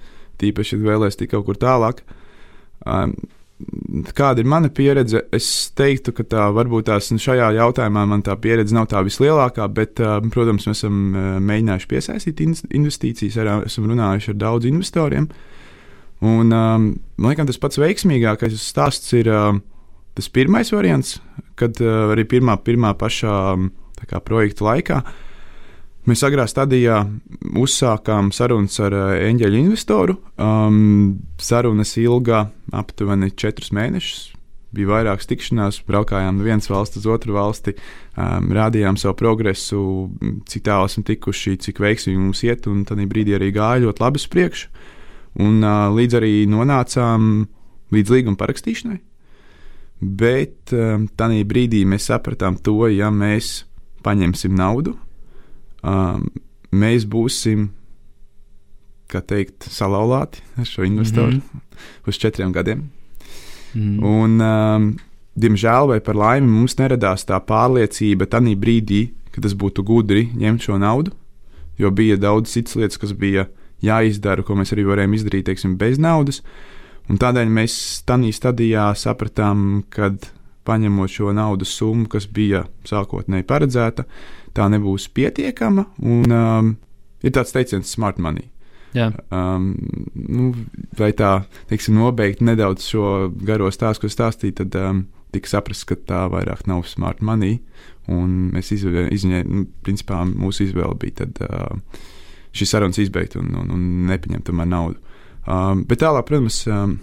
Tīpaši, 0.43 0.77
ja 0.77 0.91
vēlēs 0.91 1.19
tik 1.19 1.33
kaut 1.35 1.47
kur 1.47 1.59
tālāk. 1.61 2.03
Um, 2.83 3.15
kāda 4.17 4.43
ir 4.43 4.49
mana 4.49 4.71
pieredze? 4.75 5.23
Es 5.35 5.47
teiktu, 5.79 6.15
ka 6.17 6.27
tā 6.27 6.49
varbūt 6.55 6.89
tās 6.91 7.11
nu, 7.15 7.21
šajā 7.23 7.53
jautājumā 7.59 8.05
man 8.11 8.25
tā 8.27 8.37
pieredze 8.41 8.75
nav 8.75 8.89
tā 8.91 9.03
vislielākā, 9.07 9.69
bet, 9.75 10.03
uh, 10.03 10.19
protams, 10.35 10.67
mēs 10.69 10.83
esam 10.83 11.01
uh, 11.13 11.33
mēģinājuši 11.43 11.91
piesaistīt 11.91 12.45
investīcijas, 12.45 13.39
arī 13.39 13.59
esam 13.69 13.89
runājuši 13.91 14.33
ar 14.35 14.41
daudziem 14.47 14.79
investoriem. 14.79 15.29
Un, 16.23 16.55
um, 16.55 16.89
man 17.19 17.33
liekas, 17.33 17.51
tas 17.51 17.63
pats 17.63 17.81
veiksmīgākais 17.83 18.55
stāsts 18.63 19.15
ir 19.19 19.31
um, 19.31 19.63
tas 20.17 20.29
pirmais 20.33 20.73
variants, 20.73 21.19
kad 21.59 21.79
uh, 21.83 22.13
arī 22.13 22.27
pirmā, 22.29 22.57
pirmā 22.65 22.93
pašā 22.99 23.37
um, 23.57 23.71
kā, 24.03 24.21
projekta 24.25 24.67
laikā 24.67 25.03
mēs 26.11 26.25
agrā 26.27 26.49
stadijā 26.51 27.05
uzsākām 27.59 28.33
sarunas 28.35 28.79
ar 28.83 28.97
uh, 28.97 29.15
eņģeļu 29.23 29.61
investoru. 29.63 30.19
Um, 30.37 31.23
sarunas 31.41 31.95
ilga 32.03 32.49
aptuveni 32.75 33.31
četrus 33.39 33.73
mēnešus. 33.75 34.31
Bija 34.73 34.89
vairākas 34.89 35.29
tikšanās, 35.29 35.83
braukājām 35.85 36.39
no 36.39 36.47
vienas 36.47 36.71
valsts 36.73 36.97
uz 37.03 37.07
otru 37.13 37.37
valsti, 37.37 37.75
um, 38.17 38.49
rādījām 38.57 38.97
savu 39.01 39.19
progresu, 39.21 39.83
cik 40.49 40.65
tālu 40.69 40.89
esam 40.89 41.05
tikuši, 41.07 41.59
cik 41.61 41.83
veiksmīgi 41.85 42.21
mums 42.21 42.41
iet, 42.49 42.67
un 42.73 42.87
tad 42.89 43.03
brīdī 43.11 43.37
arī 43.37 43.53
gāja 43.53 43.85
ļoti 43.85 44.05
labi 44.05 44.23
uz 44.23 44.29
priekšu. 44.33 44.73
Un 45.45 45.61
uh, 45.61 45.93
līdz 45.93 46.19
arī 46.19 46.35
nonācām 46.51 47.33
līdz 47.93 48.17
līguma 48.17 48.41
parakstīšanai. 48.41 48.99
Bet 50.03 50.73
um, 50.75 51.07
tajā 51.17 51.45
brīdī 51.47 51.85
mēs 51.87 52.09
sapratām 52.11 52.57
to, 52.59 52.89
ja 52.91 53.11
mēs 53.15 53.63
paņemsim 54.03 54.55
naudu, 54.59 54.97
um, 55.87 56.27
mēs 56.75 57.07
būsim, 57.07 57.69
teikt, 59.13 59.67
salauzti 59.69 60.41
ar 60.57 60.65
šo 60.65 60.87
investoru 60.89 61.37
mm 61.37 61.41
-hmm. 61.41 62.09
uz 62.09 62.17
četriem 62.17 62.53
gadiem. 62.53 62.91
Mm 63.75 63.83
-hmm. 63.83 64.05
Un 64.05 64.41
um, 64.41 64.97
diemžēl 65.37 65.89
vai 65.89 66.01
par 66.01 66.17
laimi 66.17 66.47
mums 66.47 66.77
neradās 66.77 67.27
tā 67.27 67.41
pārliecība 67.41 68.27
tajā 68.27 68.57
brīdī, 68.57 69.11
ka 69.31 69.41
tas 69.41 69.55
būtu 69.55 69.85
gudri 69.85 70.31
ņemt 70.37 70.63
šo 70.63 70.79
naudu, 70.79 71.11
jo 71.79 71.91
bija 71.91 72.17
daudz 72.17 72.51
citas 72.51 72.77
lietas, 72.77 72.99
kas 72.99 73.13
bija 73.13 73.47
jāizdara, 73.83 74.43
ko 74.43 74.55
mēs 74.55 74.73
arī 74.73 74.85
varējām 74.85 75.15
izdarīt 75.15 75.45
teiksim, 75.45 75.77
bez 75.77 75.99
naudas. 75.99 76.43
Un 77.11 77.19
tādēļ 77.19 77.51
mēs 77.51 77.75
tajā 78.07 78.31
stadijā 78.37 78.87
sapratām, 78.99 79.83
ka 79.91 80.13
paņemot 80.67 81.11
šo 81.11 81.33
naudas 81.35 81.75
summu, 81.75 82.07
kas 82.11 82.29
bija 82.31 82.65
sākotnēji 82.87 83.47
paredzēta, 83.49 84.07
tā 84.55 84.69
nebūs 84.71 85.09
pietiekama. 85.15 85.89
Un, 86.03 86.37
um, 86.37 86.73
ir 87.25 87.35
tāds 87.35 87.55
teiciens, 87.55 87.91
smart 87.91 88.21
money. 88.23 88.49
Jā. 88.93 89.09
Um, 89.33 89.73
nu, 90.15 90.53
vai 90.99 91.11
tā, 91.17 91.43
teiksim, 91.71 91.97
nobeigt 91.97 92.43
nedaudz 92.45 92.87
šo 92.93 93.33
garo 93.43 93.71
stāstu, 93.73 94.05
ko 94.07 94.13
stāstīju, 94.13 94.59
tad 94.61 94.79
um, 94.79 95.05
tika 95.33 95.55
saprasts, 95.55 95.89
ka 95.89 95.97
tā 95.97 96.27
vairāk 96.33 96.67
nav 96.71 96.85
smart 96.91 97.23
money. 97.25 97.63
Un 98.13 98.51
mēs 98.53 98.73
izņēmām, 98.75 99.47
nu, 99.49 99.65
principā 99.87 100.21
mūsu 100.29 100.67
izvēle 100.67 100.99
bija 101.01 101.23
tad, 101.23 101.41
uh, 101.47 102.03
šīs 102.53 102.75
sarunas 102.75 103.01
izbeigt 103.01 103.39
un, 103.41 103.49
un, 103.57 103.73
un 103.73 103.89
nepieņemt 104.11 104.47
tomēr 104.51 104.69
naudu. 104.69 105.01
Um, 105.43 105.83
bet 105.89 106.03
tālāk, 106.03 106.27
protams, 106.29 106.61
um, 106.71 106.97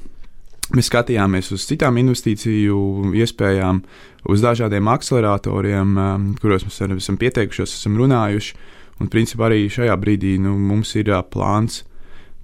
mēs 0.76 0.88
skatījāmies 0.88 1.52
uz 1.56 1.66
citām 1.68 1.98
investīciju 2.00 3.12
iespējām, 3.20 3.82
uz 4.32 4.44
dažādiem 4.44 4.88
akceleratoriem, 4.92 5.96
um, 5.98 6.28
kuros 6.40 6.66
mēs 6.68 6.80
arī 6.86 7.00
esam 7.02 7.20
pieteikušies, 7.20 7.76
esam 7.82 8.00
runājuši. 8.00 8.56
Un, 9.00 9.08
principā, 9.12 9.48
arī 9.48 9.68
šajā 9.72 9.96
brīdī 10.00 10.36
nu, 10.44 10.58
mums 10.60 10.92
ir 11.00 11.12
uh, 11.12 11.24
plāns 11.24 11.84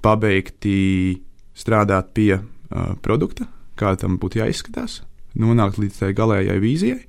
pabeigti 0.03 1.19
strādāt 1.55 2.13
pie 2.15 2.31
uh, 2.37 2.93
produkta, 3.03 3.47
kā 3.79 3.95
tam 3.99 4.19
būtu 4.21 4.39
jāizskatās, 4.43 5.01
nonākt 5.39 5.79
līdz 5.81 6.03
tai 6.03 6.13
galējai 6.15 6.61
vīzijai. 6.63 7.03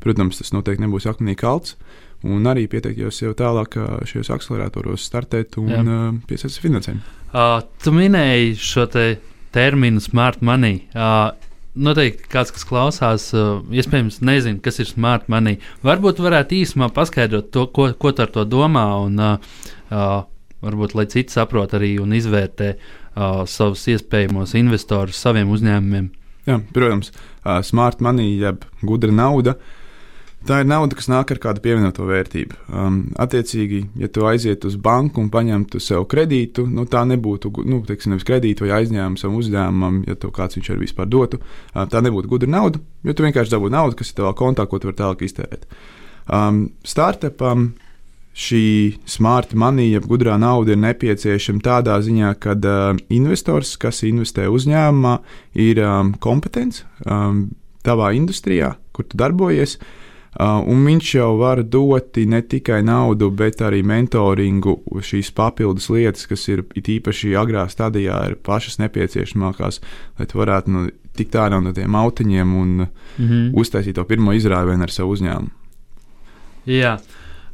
Protams, 0.00 0.40
tas 0.40 0.54
noteikti 0.56 0.84
nebūs 0.86 1.08
akmenī 1.10 1.36
kalts. 1.36 1.76
Un 2.28 2.44
arī 2.50 2.66
pieteikties 2.68 3.22
jau 3.22 3.32
tālāk 3.36 3.78
šajos 4.08 4.28
akceleratoros, 4.34 5.04
startēt 5.08 5.56
un 5.60 5.70
uh, 5.88 6.08
piesaistīt 6.28 6.66
finansējumu. 6.66 7.00
Uh, 7.30 7.62
tu 7.80 7.94
minēji 7.96 8.58
šo 8.60 8.84
te 8.92 9.04
terminu 9.56 10.02
smart 10.04 10.44
money. 10.44 10.82
Uh, 10.92 11.30
Noteikti 11.80 12.26
kāds, 12.26 12.50
kas 12.50 12.66
klausās, 12.66 13.28
uh, 13.38 13.62
iespējams, 13.72 14.18
nezina, 14.26 14.58
kas 14.60 14.82
ir 14.82 14.88
smart 14.90 15.28
money. 15.32 15.60
Varbūt 15.86 16.18
varētu 16.20 16.58
īsumā 16.58 16.90
paskaidrot 16.92 17.52
to, 17.54 17.68
ko, 17.70 17.86
ko 17.94 18.10
tu 18.12 18.24
ar 18.26 18.32
to 18.34 18.44
domā, 18.44 18.84
un 19.06 19.22
uh, 19.22 19.52
uh, 19.94 20.16
varbūt 20.66 20.96
lai 20.98 21.06
citi 21.08 21.32
saprot 21.32 21.72
arī 21.78 21.94
un 22.02 22.12
izvērtē 22.18 22.72
uh, 22.74 23.46
savus 23.48 23.86
iespējamos 23.94 24.56
investorus 24.60 25.22
saviem 25.22 25.54
uzņēmumiem. 25.54 26.10
Jā, 26.50 26.58
protams, 26.74 27.14
uh, 27.14 27.60
smart 27.64 28.02
money, 28.04 28.34
jeb 28.42 28.66
gudra 28.82 29.14
nauda. 29.14 29.54
Uh, 29.54 29.79
Tā 30.48 30.62
ir 30.62 30.68
nauda, 30.70 30.96
kas 30.96 31.10
nāk 31.10 31.34
ar 31.34 31.38
kādu 31.40 31.60
pievienoto 31.60 32.06
vērtību. 32.08 32.56
Um, 32.72 33.00
attiecīgi, 33.20 33.82
ja 34.00 34.08
tu 34.08 34.24
aizietu 34.24 34.70
uz 34.70 34.78
banku 34.80 35.20
un 35.20 35.28
paņemtu 35.32 35.80
sev 35.84 36.06
kredītu, 36.08 36.64
nu, 36.64 36.86
tā 36.88 37.02
nebūtu 37.08 37.52
nu, 37.68 37.82
teiksim, 37.84 38.14
nevis 38.14 38.24
kredītu 38.28 38.64
vai 38.64 38.78
aizņēmumu 38.78 39.20
savam 39.20 39.36
uzņēmumam, 39.42 39.98
ja 40.08 40.16
to 40.16 40.32
kāds 40.32 40.56
viņš 40.56 40.72
arī 40.72 40.86
vispār 40.86 41.10
dotu. 41.12 41.42
Um, 41.74 41.84
tā 41.92 42.00
nebūtu 42.06 42.32
gudra 42.32 42.48
nauda, 42.56 42.80
jo 43.04 43.16
tu 43.16 43.26
vienkārši 43.28 43.52
dabū 43.52 43.68
naudu, 43.74 44.00
kas 44.00 44.14
ir 44.14 44.22
tavā 44.22 44.32
kontā, 44.40 44.64
ko 44.64 44.80
tu 44.80 44.88
vari 44.88 45.00
tālāk 45.02 45.26
iztērēt. 45.28 45.68
Um, 46.24 46.64
startupam 46.88 47.68
šī 48.40 48.64
smart 49.10 49.52
money, 49.52 49.92
jeb 49.92 50.08
gudrā 50.08 50.40
nauda, 50.40 50.72
ir 50.72 50.80
nepieciešama 50.80 51.60
tādā 51.68 52.00
ziņā, 52.00 52.32
ka 52.40 52.56
uh, 52.56 53.06
investors, 53.12 53.76
kas 53.76 54.00
investē 54.08 54.48
uzņēmumā, 54.48 55.18
ir 55.68 55.84
um, 55.84 56.16
kompetents 56.16 56.86
um, 57.04 57.50
tavā 57.84 58.14
industrijā, 58.16 58.78
kur 58.96 59.04
tu 59.04 59.20
darbojies. 59.20 59.76
Uh, 59.76 59.88
Uh, 59.90 59.99
un 60.38 60.84
viņš 60.86 61.14
jau 61.16 61.30
var 61.40 61.62
dot 61.66 62.16
ne 62.16 62.40
tikai 62.42 62.82
naudu, 62.86 63.30
bet 63.34 63.62
arī 63.66 63.82
mentoringu, 63.82 64.76
šīs 65.02 65.32
papildus 65.34 65.88
lietas, 65.90 66.28
kas 66.30 66.46
ir 66.48 66.62
īpaši 66.78 67.34
agrā 67.38 67.66
stadijā, 67.68 68.20
ir 68.30 68.36
pašas 68.36 68.78
nepieciešamākās, 68.78 69.80
lai 70.18 70.26
tu 70.30 70.38
varētu 70.38 70.70
nu, 70.70 70.86
tikt 71.16 71.34
ārā 71.34 71.58
no 71.62 71.72
tiem 71.74 71.94
autiņiem 71.94 72.54
un 72.54 72.68
mm 72.78 72.86
-hmm. 73.18 73.50
uztaisīt 73.54 73.94
to 73.94 74.04
pirmo 74.04 74.32
izrāvienu 74.32 74.82
ar 74.82 74.90
savu 74.90 75.16
uzņēmumu. 75.16 75.50
Jā, 76.66 76.98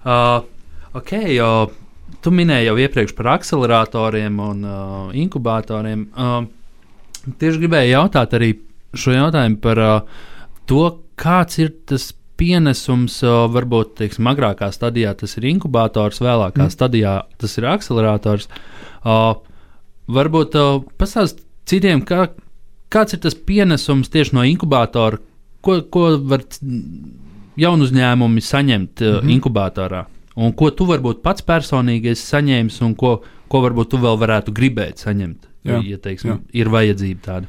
uh, 0.04 0.44
ok. 0.92 1.12
Uh, 1.40 1.72
tu 2.20 2.30
minēji 2.30 2.66
jau 2.66 2.76
iepriekš 2.78 3.14
par 3.16 3.26
akceleratoriem 3.26 4.38
un 4.40 4.64
uh, 4.64 5.10
inkubatoriem. 5.14 6.08
Uh, 6.12 6.44
tieši 7.38 7.58
gribēju 7.58 7.92
jautāt 7.92 8.34
arī 8.34 8.52
šo 8.94 9.14
jautājumu 9.14 9.60
par 9.62 9.78
uh, 9.78 10.00
to, 10.66 11.00
kāds 11.16 11.58
ir 11.58 11.72
tas 11.86 12.12
pienesums 12.40 13.18
varbūt 13.52 13.96
teiksim, 14.00 14.28
agrākā 14.30 14.68
stadijā 14.74 15.14
tas 15.18 15.36
ir 15.38 15.48
inkubators, 15.52 16.20
vēlākā 16.22 16.66
mm. 16.66 16.72
stadijā 16.74 17.14
tas 17.40 17.56
ir 17.58 17.68
akcelerators. 17.70 18.48
Uh, 19.06 19.38
varbūt 20.12 20.58
uh, 20.60 20.82
pastāst 21.00 21.42
citiem, 21.68 22.02
kā, 22.06 22.28
kāds 22.92 23.16
ir 23.16 23.22
tas 23.24 23.36
pienesums 23.48 24.12
tieši 24.12 24.36
no 24.36 24.44
inkubatora, 24.46 25.20
ko, 25.64 25.80
ko 25.92 26.08
var 26.28 26.44
jaunu 27.56 27.88
uzņēmumi 27.88 28.44
saņemt 28.44 29.02
mm 29.02 29.18
-hmm. 29.18 29.34
inkubatorā, 29.38 30.04
un 30.36 30.52
ko 30.52 30.70
tu 30.70 30.86
varbūt 30.86 31.22
pats 31.24 31.42
personīgi 31.42 32.12
esi 32.12 32.26
saņēmis, 32.34 32.80
un 32.84 32.94
ko, 32.94 33.20
ko 33.48 33.62
varbūt 33.64 33.94
tu 33.94 34.02
vēl 34.02 34.18
varētu 34.20 34.52
gribēt 34.52 35.00
saņemt, 35.02 35.48
jā, 35.64 35.80
ja 35.82 35.98
teiksim, 35.98 36.30
jā. 36.30 36.38
ir 36.52 36.68
vajadzība 36.68 37.20
tāda. 37.24 37.46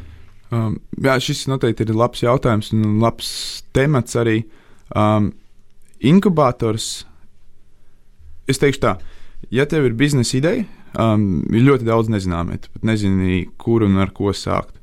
Um, 0.47 0.77
jā, 1.03 1.17
šis 1.19 1.47
noteikti 1.51 1.83
ir 1.83 1.95
labs 1.95 2.23
jautājums 2.23 2.71
un 2.71 3.01
labs 3.03 3.63
temats 3.75 4.15
arī. 4.15 4.37
Uh, 4.45 4.63
Um, 4.95 5.31
inkubators, 5.99 7.05
es 8.47 8.61
teikšu 8.61 8.83
tā, 8.83 8.95
ja 9.51 9.65
tev 9.69 9.89
ir 9.89 9.95
biznesa 9.97 10.37
ideja, 10.39 10.65
um, 10.97 11.43
ir 11.51 11.65
ļoti 11.67 11.87
daudz 11.87 12.11
nezināmie. 12.13 12.59
Tu 12.61 12.71
pat 12.73 12.87
nezini, 12.87 13.41
kur 13.59 13.85
un 13.87 13.97
ar 14.01 14.13
ko 14.15 14.33
sākt. 14.35 14.75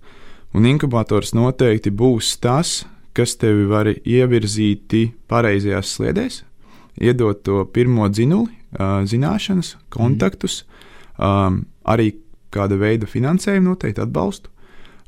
Un 0.55 0.67
inkubators 0.71 1.35
noteikti 1.35 1.91
būs 1.91 2.37
tas, 2.43 2.83
kas 3.15 3.37
tevi 3.39 3.67
var 3.71 3.89
ievirzīt 3.91 4.95
pareizajās 5.31 5.97
sliedēs, 5.97 6.43
iedot 7.03 7.41
to 7.47 7.65
pirmo 7.75 8.07
dzinuli, 8.11 8.53
uh, 8.79 9.03
zināšanas, 9.07 9.75
kontaktus, 9.95 10.63
mm. 10.63 11.25
um, 11.27 11.63
arī 11.91 12.13
kāda 12.55 12.79
veida 12.79 13.09
finansējumu, 13.11 13.73
noteikti 13.73 14.03
atbalstu. 14.05 14.54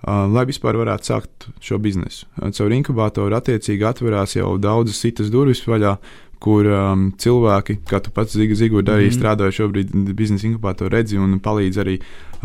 Lai 0.06 0.44
vispār 0.46 0.76
varētu 0.78 1.08
sākt 1.08 1.48
šo 1.58 1.80
biznesu. 1.82 2.28
Caur 2.38 2.74
inkubatoru 2.76 3.34
attiecīgi 3.34 3.82
atverās 3.88 4.36
jau 4.36 4.52
daudzas 4.62 5.00
citas 5.02 5.32
durvis 5.34 5.64
vaļā, 5.66 5.96
kur 6.42 6.68
um, 6.70 7.08
cilvēki, 7.18 7.80
kā 7.88 7.98
tu 8.04 8.12
pats 8.14 8.36
Zigorda 8.36 8.94
arī 8.94 9.06
mm 9.06 9.10
-hmm. 9.10 9.18
strādāja 9.18 9.56
šobrīd 9.58 10.14
biznesa 10.14 10.46
inkubatoru 10.46 10.92
redzi 10.94 11.18
un 11.18 11.40
palīdz 11.40 11.80
arī 11.82 11.96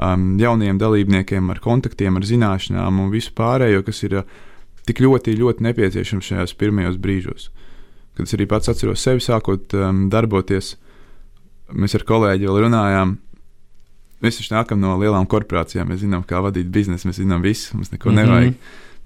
um, 0.02 0.40
jauniem 0.40 0.78
dalībniekiem 0.78 1.50
ar 1.50 1.60
kontaktiem, 1.60 2.16
ar 2.18 2.24
zināšanām 2.24 3.00
un 3.00 3.12
visu 3.12 3.32
pārējo, 3.36 3.84
kas 3.84 4.04
ir 4.04 4.16
uh, 4.16 4.24
tik 4.88 5.02
ļoti, 5.02 5.38
ļoti 5.38 5.64
nepieciešams 5.64 6.26
šajos 6.26 6.54
pirmajos 6.54 6.98
brīžos. 6.98 7.50
Kad 8.16 8.26
es 8.26 8.34
arī 8.34 8.48
pats 8.48 8.70
atceros 8.70 9.04
sevi 9.04 9.20
sākot 9.20 9.74
um, 9.74 10.10
darboties, 10.10 10.78
mēs 11.72 11.96
ar 11.96 12.04
kolēģi 12.04 12.48
vēl 12.48 12.64
runājām, 12.66 13.18
Mēs 14.22 14.38
taču 14.38 14.54
nākam 14.54 14.82
no 14.82 14.94
lielām 15.02 15.26
korporācijām, 15.30 15.90
mēs 15.90 16.04
zinām, 16.04 16.24
kā 16.28 16.42
vadīt 16.46 16.70
biznesu, 16.74 17.10
mēs 17.10 17.22
zinām 17.24 17.42
visu, 17.46 17.76
mums 17.78 17.92
neko 17.92 18.10
mm 18.10 18.18
-hmm. 18.18 18.26
nevajag. 18.26 18.54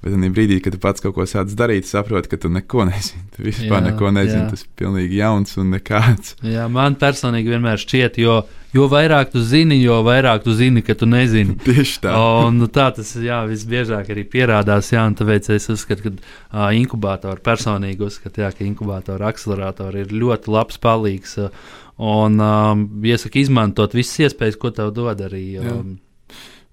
Bet 0.06 0.14
tajā 0.14 0.34
brīdī, 0.36 0.60
kad 0.62 0.76
tu 0.76 0.78
pats 0.78 1.02
kaut 1.02 1.16
ko 1.16 1.26
sāc 1.26 1.50
darīt, 1.58 1.88
saproti, 1.90 2.30
ka 2.30 2.38
tu 2.38 2.50
neko 2.50 2.84
nezini. 2.92 3.24
Tu 3.36 3.46
vispār 3.48 3.80
jā, 3.80 3.86
neko 3.88 4.12
nezini. 4.14 4.44
Jā. 4.44 4.50
Tas 4.52 4.62
ir 4.62 4.68
pilnīgi 4.78 5.18
jauns 5.18 5.58
un 5.58 5.72
nekāds. 5.74 6.36
Jā, 6.46 6.68
man 6.70 6.98
personīgi 7.02 7.50
vienmēr 7.50 7.82
šķiet, 7.82 8.20
jo, 8.22 8.36
jo 8.76 8.86
vairāk 8.92 9.32
tu 9.34 9.42
zini, 9.42 9.80
jo 9.82 10.04
vairāk 10.06 10.44
tu 10.44 10.54
zini, 10.54 10.84
ka 10.86 10.94
tu 11.00 11.10
nezini. 11.10 11.56
Tieši 11.66 12.04
tā. 12.04 12.14
Un, 12.46 12.60
nu, 12.62 12.68
tā 12.68 12.92
tas 12.94 13.16
jā, 13.16 13.40
visbiežāk 13.50 14.12
arī 14.14 14.28
pierādās. 14.30 14.92
Jā, 14.94 15.08
tāpēc 15.18 15.50
es 15.56 15.66
uzskatu, 15.74 16.14
ka 16.52 16.70
inkubātori 16.78 17.42
personīgi 17.42 18.06
uzskatu, 18.06 18.44
jā, 18.46 18.52
ka 18.54 18.62
inkubātori, 18.68 19.26
akceleratori 19.26 20.06
ir 20.06 20.14
ļoti 20.14 20.54
labs 20.54 20.78
palīgs. 20.86 21.40
Uh, 21.42 21.82
Un 21.98 22.40
um, 22.44 22.82
iesaku 23.08 23.40
izmantot 23.40 23.94
visas 23.96 24.28
iespējas, 24.28 24.58
ko 24.60 24.72
tev 24.76 24.92
dod 24.96 25.22
arī. 25.24 25.46
Um, 25.64 25.96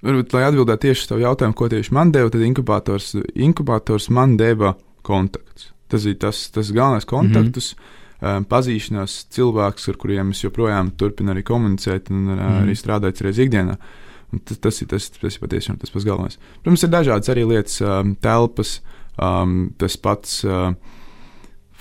Varbūt, 0.02 0.32
lai 0.34 0.48
atbildētu 0.48 0.88
tieši 0.88 1.04
uz 1.04 1.10
tavu 1.12 1.22
jautājumu, 1.22 1.54
ko 1.54 1.68
tieši 1.70 1.94
man 1.94 2.10
deva, 2.10 2.30
tad 2.32 2.42
inkubators, 2.42 3.12
inkubators 3.38 4.08
man 4.10 4.34
deva 4.40 4.72
kontakts. 5.06 5.68
Tas 5.92 6.06
ir 6.10 6.16
tas, 6.18 6.48
tas 6.50 6.72
galvenais 6.74 7.06
kontaktus. 7.06 7.74
Mm 7.76 7.82
-hmm. 7.82 7.98
Pazīšanās 8.48 9.12
cilvēks, 9.34 9.88
ar 9.88 9.96
kuriem 9.98 10.30
es 10.30 10.44
joprojām 10.44 10.90
turpinu 10.96 11.32
arī 11.32 11.42
komunicēt 11.42 12.10
un 12.10 12.28
uh, 12.28 12.34
mm. 12.34 12.62
arī 12.62 12.74
strādāt 12.78 13.20
reizē 13.20 13.42
ikdienā. 13.42 13.76
Un 14.32 14.38
tas, 14.38 14.58
tas, 14.58 14.82
ir, 14.82 14.88
tas, 14.88 15.10
tas 15.10 15.34
ir 15.34 15.40
patiešām 15.40 15.78
tas 15.78 15.90
pats 15.90 16.04
galvenais. 16.04 16.38
Protams, 16.62 16.82
ir 16.82 16.88
dažādas 16.88 17.28
arī 17.28 17.44
lietas, 17.44 17.80
um, 17.80 18.14
telpas, 18.14 18.80
um, 19.18 19.74
tas 19.78 19.96
pats. 19.96 20.44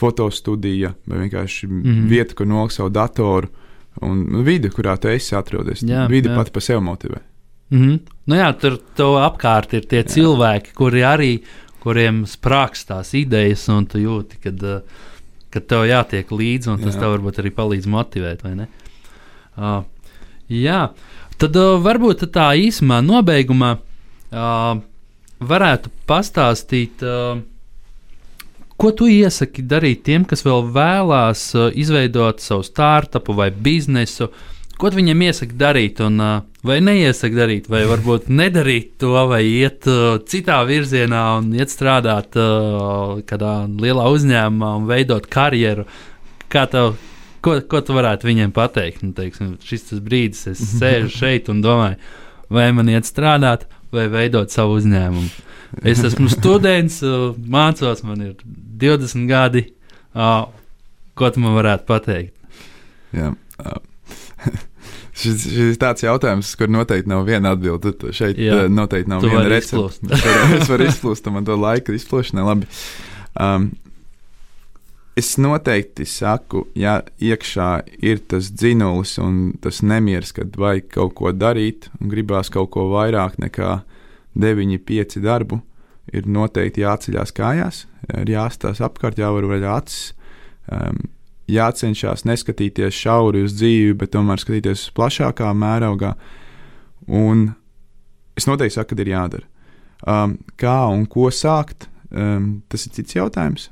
Fotostudija 0.02 0.94
vai 1.06 1.26
vienkārši 1.26 1.68
mm 1.68 1.82
-hmm. 1.84 2.08
vieta, 2.10 2.36
kur 2.36 2.48
nolikt 2.48 2.76
savu 2.76 2.90
datoru 2.90 3.48
un 4.02 4.44
vide, 4.44 4.70
kurā 4.70 4.98
tu 4.98 5.08
esi 5.12 5.36
atrodies. 5.36 5.84
Jā, 5.84 6.08
vide 6.10 6.30
jā. 6.30 6.36
pati 6.36 6.52
par 6.52 6.62
sevi 6.62 6.82
motivē. 6.82 7.20
Mm 7.70 7.82
-hmm. 7.82 8.00
nu 8.26 8.36
jā, 8.36 8.54
tur 8.60 8.80
apkārt 9.22 9.74
ir 9.74 9.86
tie 9.86 10.04
cilvēki, 10.04 10.70
jā. 10.72 10.76
kuri 10.76 11.02
arī 11.02 11.40
kuriem 11.82 12.26
sprāgst 12.30 12.88
tās 12.92 13.14
idejas, 13.18 13.66
un 13.70 13.86
tu 13.86 13.98
jūti, 14.02 14.38
kad, 14.44 14.64
uh, 14.64 14.82
kad 15.50 15.66
tev 15.68 15.86
jātiek 15.90 16.30
līdzi, 16.32 16.70
un 16.70 16.82
tas 16.84 16.96
Jā. 16.96 17.02
tev 17.02 17.16
varbūt 17.16 17.42
arī 17.42 17.52
palīdz 17.58 17.90
motivēt, 17.92 18.44
vai 18.46 18.54
ne? 18.56 18.68
Uh, 19.58 19.84
jā, 20.48 20.90
tad 21.42 21.58
uh, 21.60 21.80
varbūt 21.82 22.28
tā 22.34 22.52
īsumā 22.62 23.02
nobeigumā 23.06 23.72
uh, 23.78 24.76
varētu 25.40 25.94
pastāstīt. 26.10 27.02
Uh, 27.02 27.42
Ko 28.82 28.90
tu 28.98 29.06
iesaki 29.06 29.62
darīt 29.70 30.00
tiem, 30.08 30.24
kas 30.26 30.42
vēl 30.42 30.64
vēlās 30.74 31.44
uh, 31.54 31.68
izveidot 31.78 32.40
savu 32.42 32.64
startupu 32.66 33.36
vai 33.38 33.52
biznesu? 33.54 34.32
Ko 34.82 34.90
tu 34.90 34.98
viņiem 34.98 35.20
iesaki 35.28 35.54
darīt, 35.54 36.00
un, 36.02 36.16
uh, 36.18 36.40
vai 36.66 36.80
neiesaki 36.82 37.38
darīt, 37.38 37.68
vai 37.70 37.84
varbūt 37.86 38.32
nedarīt 38.34 38.96
to, 39.04 39.12
vai 39.30 39.44
iet 39.46 39.86
uh, 39.86 40.16
citā 40.26 40.58
virzienā 40.66 41.20
un 41.38 41.52
iet 41.60 41.70
strādāt 41.70 42.34
kādā 43.30 43.54
lielā 43.70 44.08
uzņēmumā 44.16 44.72
un 44.80 44.90
veidot 44.90 45.30
karjeru? 45.30 45.86
Kā 46.50 46.66
tev, 46.74 46.96
ko, 47.46 47.60
ko 47.62 47.84
tu 47.86 48.00
varētu 48.00 48.32
viņiem 48.32 48.56
pateikt? 48.58 49.06
Nu, 49.06 49.14
teiksim, 49.14 49.60
šis 49.62 49.94
brīdis, 50.02 50.48
es 50.56 50.66
sēžu 50.82 51.14
šeit 51.20 51.54
un 51.54 51.62
domāju, 51.62 52.02
vai 52.50 52.72
man 52.74 52.90
iet 52.90 53.06
strādāt, 53.06 53.70
vai 53.94 54.10
veidot 54.10 54.50
savu 54.50 54.82
uzņēmumu. 54.82 55.51
Es 55.84 56.02
esmu 56.04 56.28
students, 56.32 57.00
uh, 57.06 57.32
mācos, 57.48 58.04
man 58.04 58.22
ir 58.26 58.34
20 58.82 59.28
gadi. 59.30 59.66
Uh, 60.12 60.50
ko 61.16 61.30
tu 61.32 61.40
man 61.44 61.56
varētu 61.56 61.88
pateikt? 61.88 62.36
Jā. 63.16 63.32
Šis, 65.22 65.44
šis 65.44 65.76
ir 65.76 65.78
tāds 65.78 66.02
jautājums, 66.02 66.50
kur 66.58 66.72
noteikti 66.72 67.12
nav 67.12 67.28
viena 67.28 67.52
atbilde. 67.54 67.94
Šeit 68.16 68.40
Jā. 68.42 68.64
Noteikti 68.72 69.12
nav 69.12 69.22
viena 69.26 69.44
recepte. 69.52 70.10
Es 70.58 70.70
varu- 70.72 70.88
izplūst, 70.88 71.28
man 71.32 71.46
to 71.46 71.58
laika 71.60 71.94
izplūšanai 71.94 72.46
labi. 72.48 72.70
Um, 73.38 73.68
es 75.20 75.36
noteikti 75.38 76.08
saku, 76.10 76.66
ja 76.80 77.02
iekšā 77.22 77.70
ir 78.02 78.24
tas 78.32 78.50
dzinulis 78.56 79.18
un 79.22 79.54
tas 79.62 79.84
nemieris, 79.86 80.34
kad 80.36 80.58
vajag 80.58 80.90
kaut 80.96 81.14
ko 81.20 81.36
darīt 81.36 81.92
un 82.00 82.10
gribās 82.12 82.50
kaut 82.52 82.72
ko 82.74 82.88
vairāk 82.96 83.38
nekā 83.44 83.76
9, 83.78 84.01
5 84.36 85.22
darbu, 85.24 85.62
ir 86.14 86.28
noteikti 86.28 86.84
jāceļās 86.84 87.34
kājās, 87.36 87.86
ir 88.18 88.32
jāstāsta 88.34 88.88
apkārt, 88.88 89.20
jāvar 89.22 89.48
vaļ 89.50 89.68
acis. 89.78 90.14
Um, 90.72 91.10
jācenšas 91.52 92.24
neskatīties 92.28 92.96
šauri 92.96 93.44
uz 93.46 93.56
dzīvi, 93.58 93.96
bet 94.00 94.14
tomēr 94.14 94.40
skatīties 94.40 94.86
uz 94.86 94.94
plašākā 94.96 95.50
mērogā. 95.58 96.14
Un 97.08 97.50
es 98.38 98.48
noteikti 98.48 98.78
saku, 98.78 98.96
ka 98.96 99.04
ir 99.04 99.12
jādara. 99.12 99.48
Um, 100.02 100.38
kā 100.58 100.78
un 100.90 101.06
ko 101.10 101.30
sākt, 101.34 101.90
um, 102.10 102.62
tas 102.72 102.88
ir 102.88 102.96
cits 102.96 103.18
jautājums. 103.18 103.70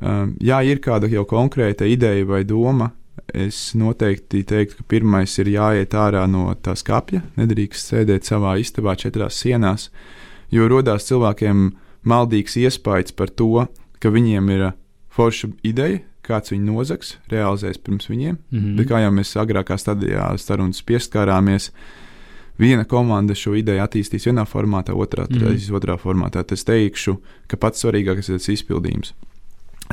Um, 0.00 0.34
ja 0.40 0.62
ir 0.64 0.80
kāda 0.82 1.10
jau 1.12 1.26
konkrēta 1.28 1.86
ideja 1.86 2.24
vai 2.26 2.42
doma, 2.48 2.90
es 3.34 3.74
noteikti 3.78 4.42
teiktu, 4.44 4.80
ka 4.80 4.88
pirmais 4.88 5.38
ir 5.38 5.52
jāiet 5.52 5.94
ārā 5.94 6.26
no 6.30 6.48
tā 6.62 6.74
skapja, 6.78 7.22
nedrīkst 7.38 7.92
sēdēt 7.92 8.28
savā 8.28 8.56
istabā 8.60 8.96
četrās 8.98 9.38
sienās, 9.42 9.90
jo 10.50 10.68
rodās 10.70 11.06
cilvēkiem 11.10 11.70
maldīgs 12.06 12.56
iespējas 12.60 13.14
par 13.16 13.30
to, 13.30 13.66
ka 14.00 14.10
viņiem 14.10 14.50
ir 14.54 14.66
uh, 14.70 14.76
forša 15.14 15.50
ideja, 15.66 16.00
kāds 16.26 16.52
viņu 16.52 16.72
nozags, 16.72 17.16
realizēs 17.30 17.80
pirms 17.82 18.10
viņiem. 18.10 18.36
Mm 18.50 18.58
Mm. 18.60 18.76
Bet 18.76 18.86
-hmm. 18.86 18.90
kā 18.90 19.00
jau 19.02 19.10
mēs 19.10 19.36
agrākā 19.36 19.78
stadijā 19.78 20.38
sarunas 20.38 20.82
pieskārāmies, 20.82 21.70
viena 22.58 22.84
komanda 22.84 23.34
šo 23.34 23.54
ideju 23.54 23.82
attīstīs 23.82 24.26
vienā 24.26 24.44
formātā, 24.44 24.92
otrā 24.92 25.26
mm. 25.30 25.74
otrā 25.74 25.96
formātā. 25.96 26.44
Es 26.52 26.64
teikšu, 26.64 27.16
ka 27.48 27.56
pats 27.56 27.84
svarīgākais 27.84 28.28
ir 28.30 28.38
tas 28.38 28.48
izpildījums. 28.48 29.14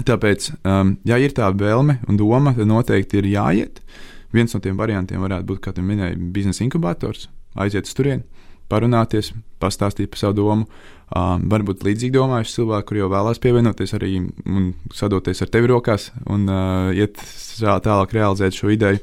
Tāpēc, 0.06 0.52
um, 0.62 0.94
ja 1.08 1.18
ir 1.18 1.34
tā 1.34 1.48
vēlme 1.58 2.00
un 2.10 2.20
doma, 2.20 2.54
tad 2.54 2.70
noteikti 2.70 3.18
ir 3.22 3.32
jāiet. 3.32 3.82
Viens 4.36 4.54
no 4.54 4.62
tiem 4.62 4.78
variantiem 4.78 5.24
varētu 5.24 5.48
būt, 5.50 5.62
kā 5.64 5.74
tu 5.74 5.82
minēji, 5.86 6.20
biznesa 6.36 6.66
inkubators. 6.66 7.28
Aiziet 7.58 7.90
uz 7.90 7.96
turieni, 7.98 8.26
parunāties, 8.70 9.32
pastāstīt 9.62 10.12
par 10.14 10.22
savu 10.22 10.38
domu. 10.38 10.68
Um, 11.08 11.46
varbūt 11.50 11.86
līdzīgi 11.88 12.14
domājuši 12.18 12.58
cilvēki, 12.58 12.88
kur 12.90 13.00
jau 13.00 13.10
vēlās 13.14 13.40
pievienoties 13.42 13.96
arī 13.96 14.18
un 14.20 14.74
sadoties 14.94 15.42
ar 15.42 15.50
tevi 15.54 15.72
rokās 15.72 16.10
un 16.28 16.44
uh, 16.52 16.92
iet 16.92 17.16
tā- 17.16 17.80
tālāk 17.86 18.14
realizēt 18.18 18.58
šo 18.60 18.74
ideju. 18.76 19.00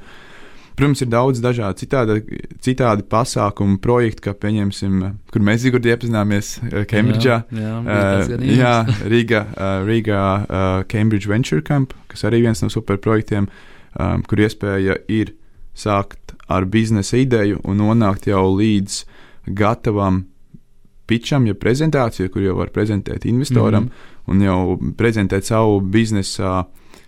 Protams, 0.75 1.05
ir 1.05 1.11
daudz 1.13 1.39
dažādu 1.39 1.85
citādi, 1.85 2.39
citādi 2.65 3.05
pasākumu, 3.07 3.77
projektu, 3.83 4.25
kā 4.27 4.33
pieņemsim, 4.35 5.05
kur 5.31 5.45
mēs 5.47 5.63
Zigurdi 5.63 5.93
iepazināmies 5.93 6.57
uh, 6.65 6.81
Kembridžā. 6.91 7.37
Jā, 7.55 7.63
jā, 7.63 7.77
Uh, 7.85 8.43
jā 8.59 8.75
Rīgā, 9.07 9.45
uh, 9.55 9.87
Rīgā 9.87 10.23
uh, 10.43 10.83
Cambridge 10.91 11.31
Venture 11.31 11.63
Camp, 11.63 11.95
kas 12.11 12.27
arī 12.27 12.43
viens 12.43 12.63
no 12.65 12.71
superprojektiem, 12.73 13.47
um, 13.95 14.25
kur 14.27 14.43
iespēja 14.43 14.99
ir 15.07 15.37
sākt 15.79 16.35
ar 16.51 16.67
biznesa 16.67 17.21
ideju 17.23 17.61
un 17.63 17.79
nonākt 17.79 18.27
jau 18.27 18.43
līdz 18.57 19.05
gatavam 19.55 20.25
pitcham, 21.07 21.47
ja 21.47 21.55
prezentācija, 21.55 22.33
kur 22.33 22.43
jau 22.43 22.57
var 22.59 22.73
prezentēt 22.75 23.29
investoram 23.29 23.85
mm. 23.85 23.89
-hmm. 23.89 24.33
un 24.33 24.43
jau 24.43 24.95
prezentēt 24.97 25.45
savu 25.45 25.81
biznesa 25.81 26.65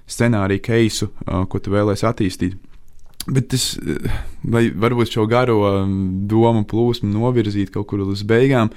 scenāriju, 0.07 0.63
keisu, 0.63 1.11
ko 1.49 1.59
tu 1.59 1.71
vēlēsies 1.71 2.07
attīstīt. 2.07 2.57
Bet 3.27 3.49
tas, 3.51 3.73
eh, 3.83 4.21
lai 4.47 4.69
varbūt 4.71 5.17
šo 5.17 5.27
garo 5.27 5.59
um, 5.67 5.97
domu 6.31 6.63
plūsmu 6.69 7.11
novirzīt 7.11 7.73
kaut 7.75 7.89
kur 7.91 8.05
līdz 8.05 8.23
beigām, 8.29 8.71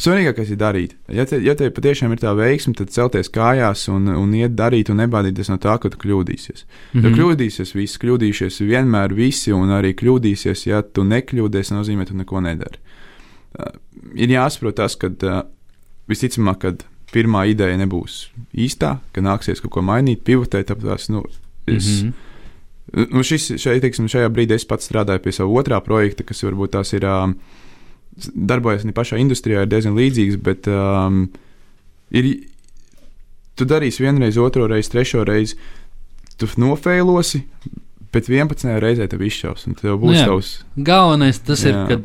Svarīgākais 0.00 0.52
ir 0.54 0.56
darīt. 0.60 0.92
Ja 1.12 1.26
te, 1.28 1.36
ja 1.44 1.52
te 1.58 1.66
patiešām 1.76 2.14
ir 2.14 2.20
tā 2.22 2.30
veiksme, 2.36 2.72
tad 2.78 2.92
celties 2.94 3.28
kājās 3.32 3.82
un, 3.92 4.08
un 4.08 4.30
iet 4.38 4.54
darīt 4.56 4.88
un 4.88 4.96
nebaidīties 5.02 5.50
no 5.52 5.58
tā, 5.60 5.74
ka 5.82 5.90
tu 5.92 5.98
kļūdīsies. 6.00 6.62
Mm 6.64 7.00
-hmm. 7.00 7.04
Jo 7.04 7.10
kļūdīsies 7.18 7.74
visi, 7.76 7.98
kļūdīsies 8.00 8.62
vienmēr 8.64 9.12
visi, 9.14 9.52
un 9.52 9.74
arī 9.76 9.92
kļūdīsies, 9.98 10.64
ja 10.70 10.80
tu 10.82 11.04
nekļūdies, 11.04 11.72
nozīmē, 11.74 12.06
tu 12.08 12.16
neko 12.16 12.40
nedari. 12.40 12.80
Uh, 13.58 13.76
ir 14.14 14.32
jāsaprot 14.32 14.78
tas, 14.80 14.96
ka 14.96 15.10
uh, 15.10 15.42
visticamāk, 16.08 16.58
kad 16.64 16.86
pirmā 17.12 17.44
ideja 17.50 17.76
nebūs 17.76 18.30
īstā, 18.54 18.98
ka 19.12 19.20
nāksies 19.20 19.60
kaut 19.60 19.74
ko 19.74 19.82
mainīt, 19.82 20.24
pivotēt, 20.24 20.70
tāpēc 20.70 21.10
nu, 21.10 21.26
es. 21.66 21.84
Mm. 21.84 22.08
-hmm. 22.08 22.29
Nu, 22.90 23.22
šis, 23.22 23.52
šai, 23.62 23.78
teiksim, 23.82 24.08
šajā 24.10 24.30
brīdī 24.34 24.56
es 24.58 24.66
pats 24.66 24.88
strādāju 24.90 25.22
pie 25.22 25.34
sava 25.36 25.60
otrā 25.60 25.78
projekta, 25.84 26.26
kas 26.26 26.42
varbūt 26.46 26.74
tās 26.78 26.94
ir. 26.96 27.06
Um, 27.06 27.36
darbojas 28.34 28.84
ne 28.84 28.92
pašā 28.92 29.20
industrijā, 29.22 29.64
ir 29.64 29.70
diezgan 29.70 29.94
līdzīgs, 29.96 30.38
bet 30.44 30.66
um, 30.70 31.22
ir, 32.10 32.30
tu 33.56 33.66
darīsi 33.68 34.04
vienreiz, 34.04 34.38
otru 34.40 34.66
reizi, 34.70 34.90
trešo 34.92 35.24
reizi, 35.28 35.56
tu 36.40 36.48
nofēlosi, 36.60 37.42
bet 38.12 38.28
11. 38.28 38.66
reizē 38.82 39.06
tev 39.10 39.22
izšaus, 39.26 39.66
un 39.70 39.78
tev 39.78 40.00
būs 40.02 40.14
Nu 40.14 40.18
jā. 40.18 40.26
tavs. 40.30 40.50
Galvenais 40.76 41.40
tas 41.46 41.62
ir, 41.66 41.76
Jā. 41.76 41.86
ka 41.86 42.00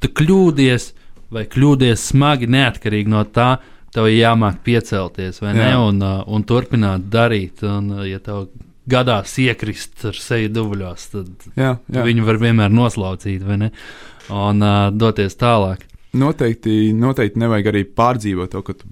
tu 0.00 0.12
kļūdies 0.20 0.88
vai 1.34 1.44
kļūdies 1.50 2.08
smagi, 2.12 2.48
neatkarīgi 2.50 3.12
no 3.12 3.22
tā. 3.28 3.52
Tev 3.90 4.06
ir 4.06 4.20
jāmāk 4.20 4.60
piecelties, 4.62 5.40
vai 5.42 5.52
ne? 5.56 5.66
Jā. 5.72 5.78
Un, 5.82 5.96
uh, 5.98 6.20
un 6.30 6.44
turpināt 6.46 7.08
darīt. 7.10 7.64
Un, 7.66 7.90
ja 8.06 8.20
tev 8.22 8.46
gadās 8.90 9.36
iekrist 9.40 10.04
ar 10.10 10.18
seju 10.18 10.50
dubļos, 10.54 11.06
tad 11.14 11.50
Jā, 11.54 11.74
jā. 11.88 12.06
viņu 12.06 12.26
var 12.26 12.40
vienmēr 12.42 12.72
noslaucīt? 12.74 13.44
Un 13.46 14.62
uh, 14.62 14.88
doties 14.94 15.38
tālāk. 15.40 15.86
Noteikti, 16.20 16.90
noteikti 16.96 17.38
nevajag 17.38 17.70
arī 17.70 17.84
pārdzīvot 17.98 18.50
to, 18.50 18.62
ka 18.66 18.74
tu 18.78 18.88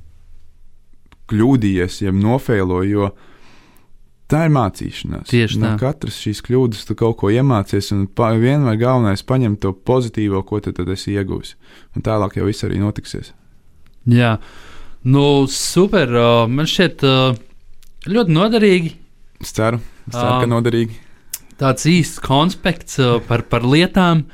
kļūdījies, 1.29 2.03
ja 2.07 2.13
nofēloji, 2.15 2.93
jo 2.95 3.11
tā 4.31 4.45
ir 4.47 4.55
mācīšanās. 4.55 5.27
Tieši 5.31 5.61
no 5.63 5.73
tā. 5.73 5.79
katras 5.83 6.19
šīs 6.23 6.41
kļūdas 6.47 6.87
tu 6.89 6.97
kaut 6.99 7.19
ko 7.21 7.33
iemācies, 7.33 7.91
un 7.97 8.07
pa, 8.07 8.31
vienmēr 8.39 8.79
galvenais 8.81 9.25
ir 9.25 9.29
paņemt 9.29 9.63
to 9.65 9.75
pozitīvo, 9.91 10.43
ko 10.49 10.61
tu 10.65 10.73
tad 10.77 10.89
esi 10.95 11.17
ieguvis. 11.17 11.57
Un 11.97 12.05
tālāk 12.07 12.39
jau 12.39 12.49
viss 12.49 12.67
arī 12.67 12.81
notiksies. 12.83 13.33
Jā, 14.09 14.37
nu, 15.09 15.25
super. 15.53 16.13
Man 16.49 16.69
šķiet, 16.69 17.05
ļoti 18.09 18.37
noderīgi. 18.37 18.95
Es 19.43 19.53
ceru, 19.55 19.79
es 20.09 20.15
ceru 20.17 20.33
Ā. 20.35 20.41
ka 20.43 20.49
noderīgi. 20.51 20.97
Tāds 21.59 21.87
īsts 21.91 22.21
konspekts 22.23 22.99
uh, 23.03 23.19
par, 23.27 23.43
par 23.51 23.65
lietām. 23.67 24.25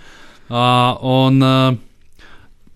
Uh, 0.48 0.92
un 1.08 1.38
uh, 1.44 1.76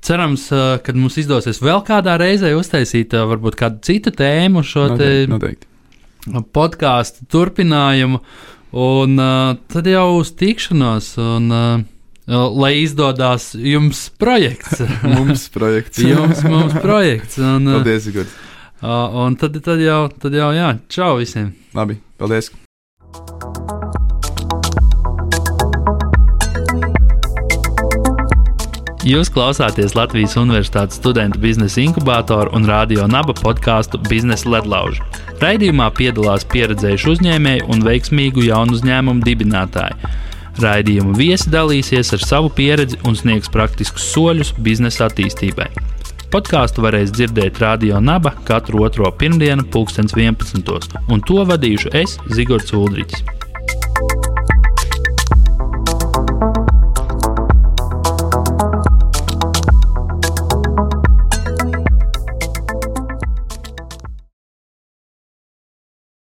cerams, 0.04 0.46
uh, 0.56 0.78
ka 0.84 0.94
mums 0.96 1.18
izdosies 1.20 1.60
vēl 1.64 1.82
kādā 1.86 2.14
reizē 2.20 2.54
uztaisīt 2.56 3.12
uh, 3.16 3.26
varbūt 3.28 3.58
kādu 3.60 3.82
citu 3.84 4.12
tēmu, 4.16 4.62
šo 4.64 4.86
Noteikti, 4.94 5.28
noteikti. 5.34 6.42
podkāstu 6.56 7.28
turpinājumu. 7.32 8.22
Un 8.78 9.20
uh, 9.20 9.54
tad 9.72 9.86
jau 9.88 10.18
uz 10.20 10.32
tikšanos, 10.36 11.14
un 11.20 11.52
uh, 11.52 11.84
lai 12.28 12.74
izdodas 12.82 13.54
jums 13.56 14.06
projekts. 14.20 14.82
Mums 15.14 15.46
projekts. 15.54 16.02
jums, 16.04 16.42
mums 16.44 16.74
projekts. 16.82 17.38
Un, 17.40 17.68
Paldies, 17.78 18.08
Igor. 18.12 18.28
Uh, 18.82 19.18
un 19.24 19.36
tad, 19.40 19.58
tad 19.64 19.82
jau, 19.82 20.06
tad 20.22 20.34
jau, 20.34 20.52
jā, 20.56 20.72
čau 20.92 21.16
visiem! 21.20 21.52
Labi, 21.76 22.00
paldies. 22.18 22.52
Jūs 29.08 29.30
klausāties 29.32 29.94
Latvijas 29.96 30.34
Universitātes 30.36 30.98
studentu 30.98 31.40
biznesa 31.40 31.80
inkubātoru 31.80 32.50
un 32.58 32.66
radio 32.68 33.06
naba 33.08 33.32
podkāstu 33.32 33.96
Biznesa 34.04 34.50
ledlauži. 34.52 35.00
Raidījumā 35.40 35.86
piedalās 35.96 36.44
pieredzējuši 36.52 37.08
uzņēmēji 37.14 37.62
un 37.72 37.84
veiksmīgu 37.86 38.44
jaunu 38.50 38.76
uzņēmumu 38.76 39.24
dibinātāji. 39.24 40.10
Raidījuma 40.60 41.16
viesi 41.16 41.48
dalīsies 41.48 42.12
ar 42.18 42.26
savu 42.26 42.50
pieredzi 42.52 42.98
un 43.08 43.16
sniegs 43.16 43.48
praktiskus 43.54 44.10
soļus 44.12 44.52
biznesa 44.60 45.06
attīstībai. 45.06 45.70
Podkāstu 46.28 46.82
varēs 46.84 47.08
dzirdēt 47.16 47.56
Radio 47.62 48.02
Naba 48.04 48.34
katru 48.44 48.82
otro 48.84 49.08
pirmdienu, 49.16 49.64
2011. 49.72 51.00
un 51.08 51.24
to 51.24 51.40
vadīšu 51.48 51.94
es, 51.96 52.18
Zigorts 52.36 52.76
Ulrichs. 52.76 53.37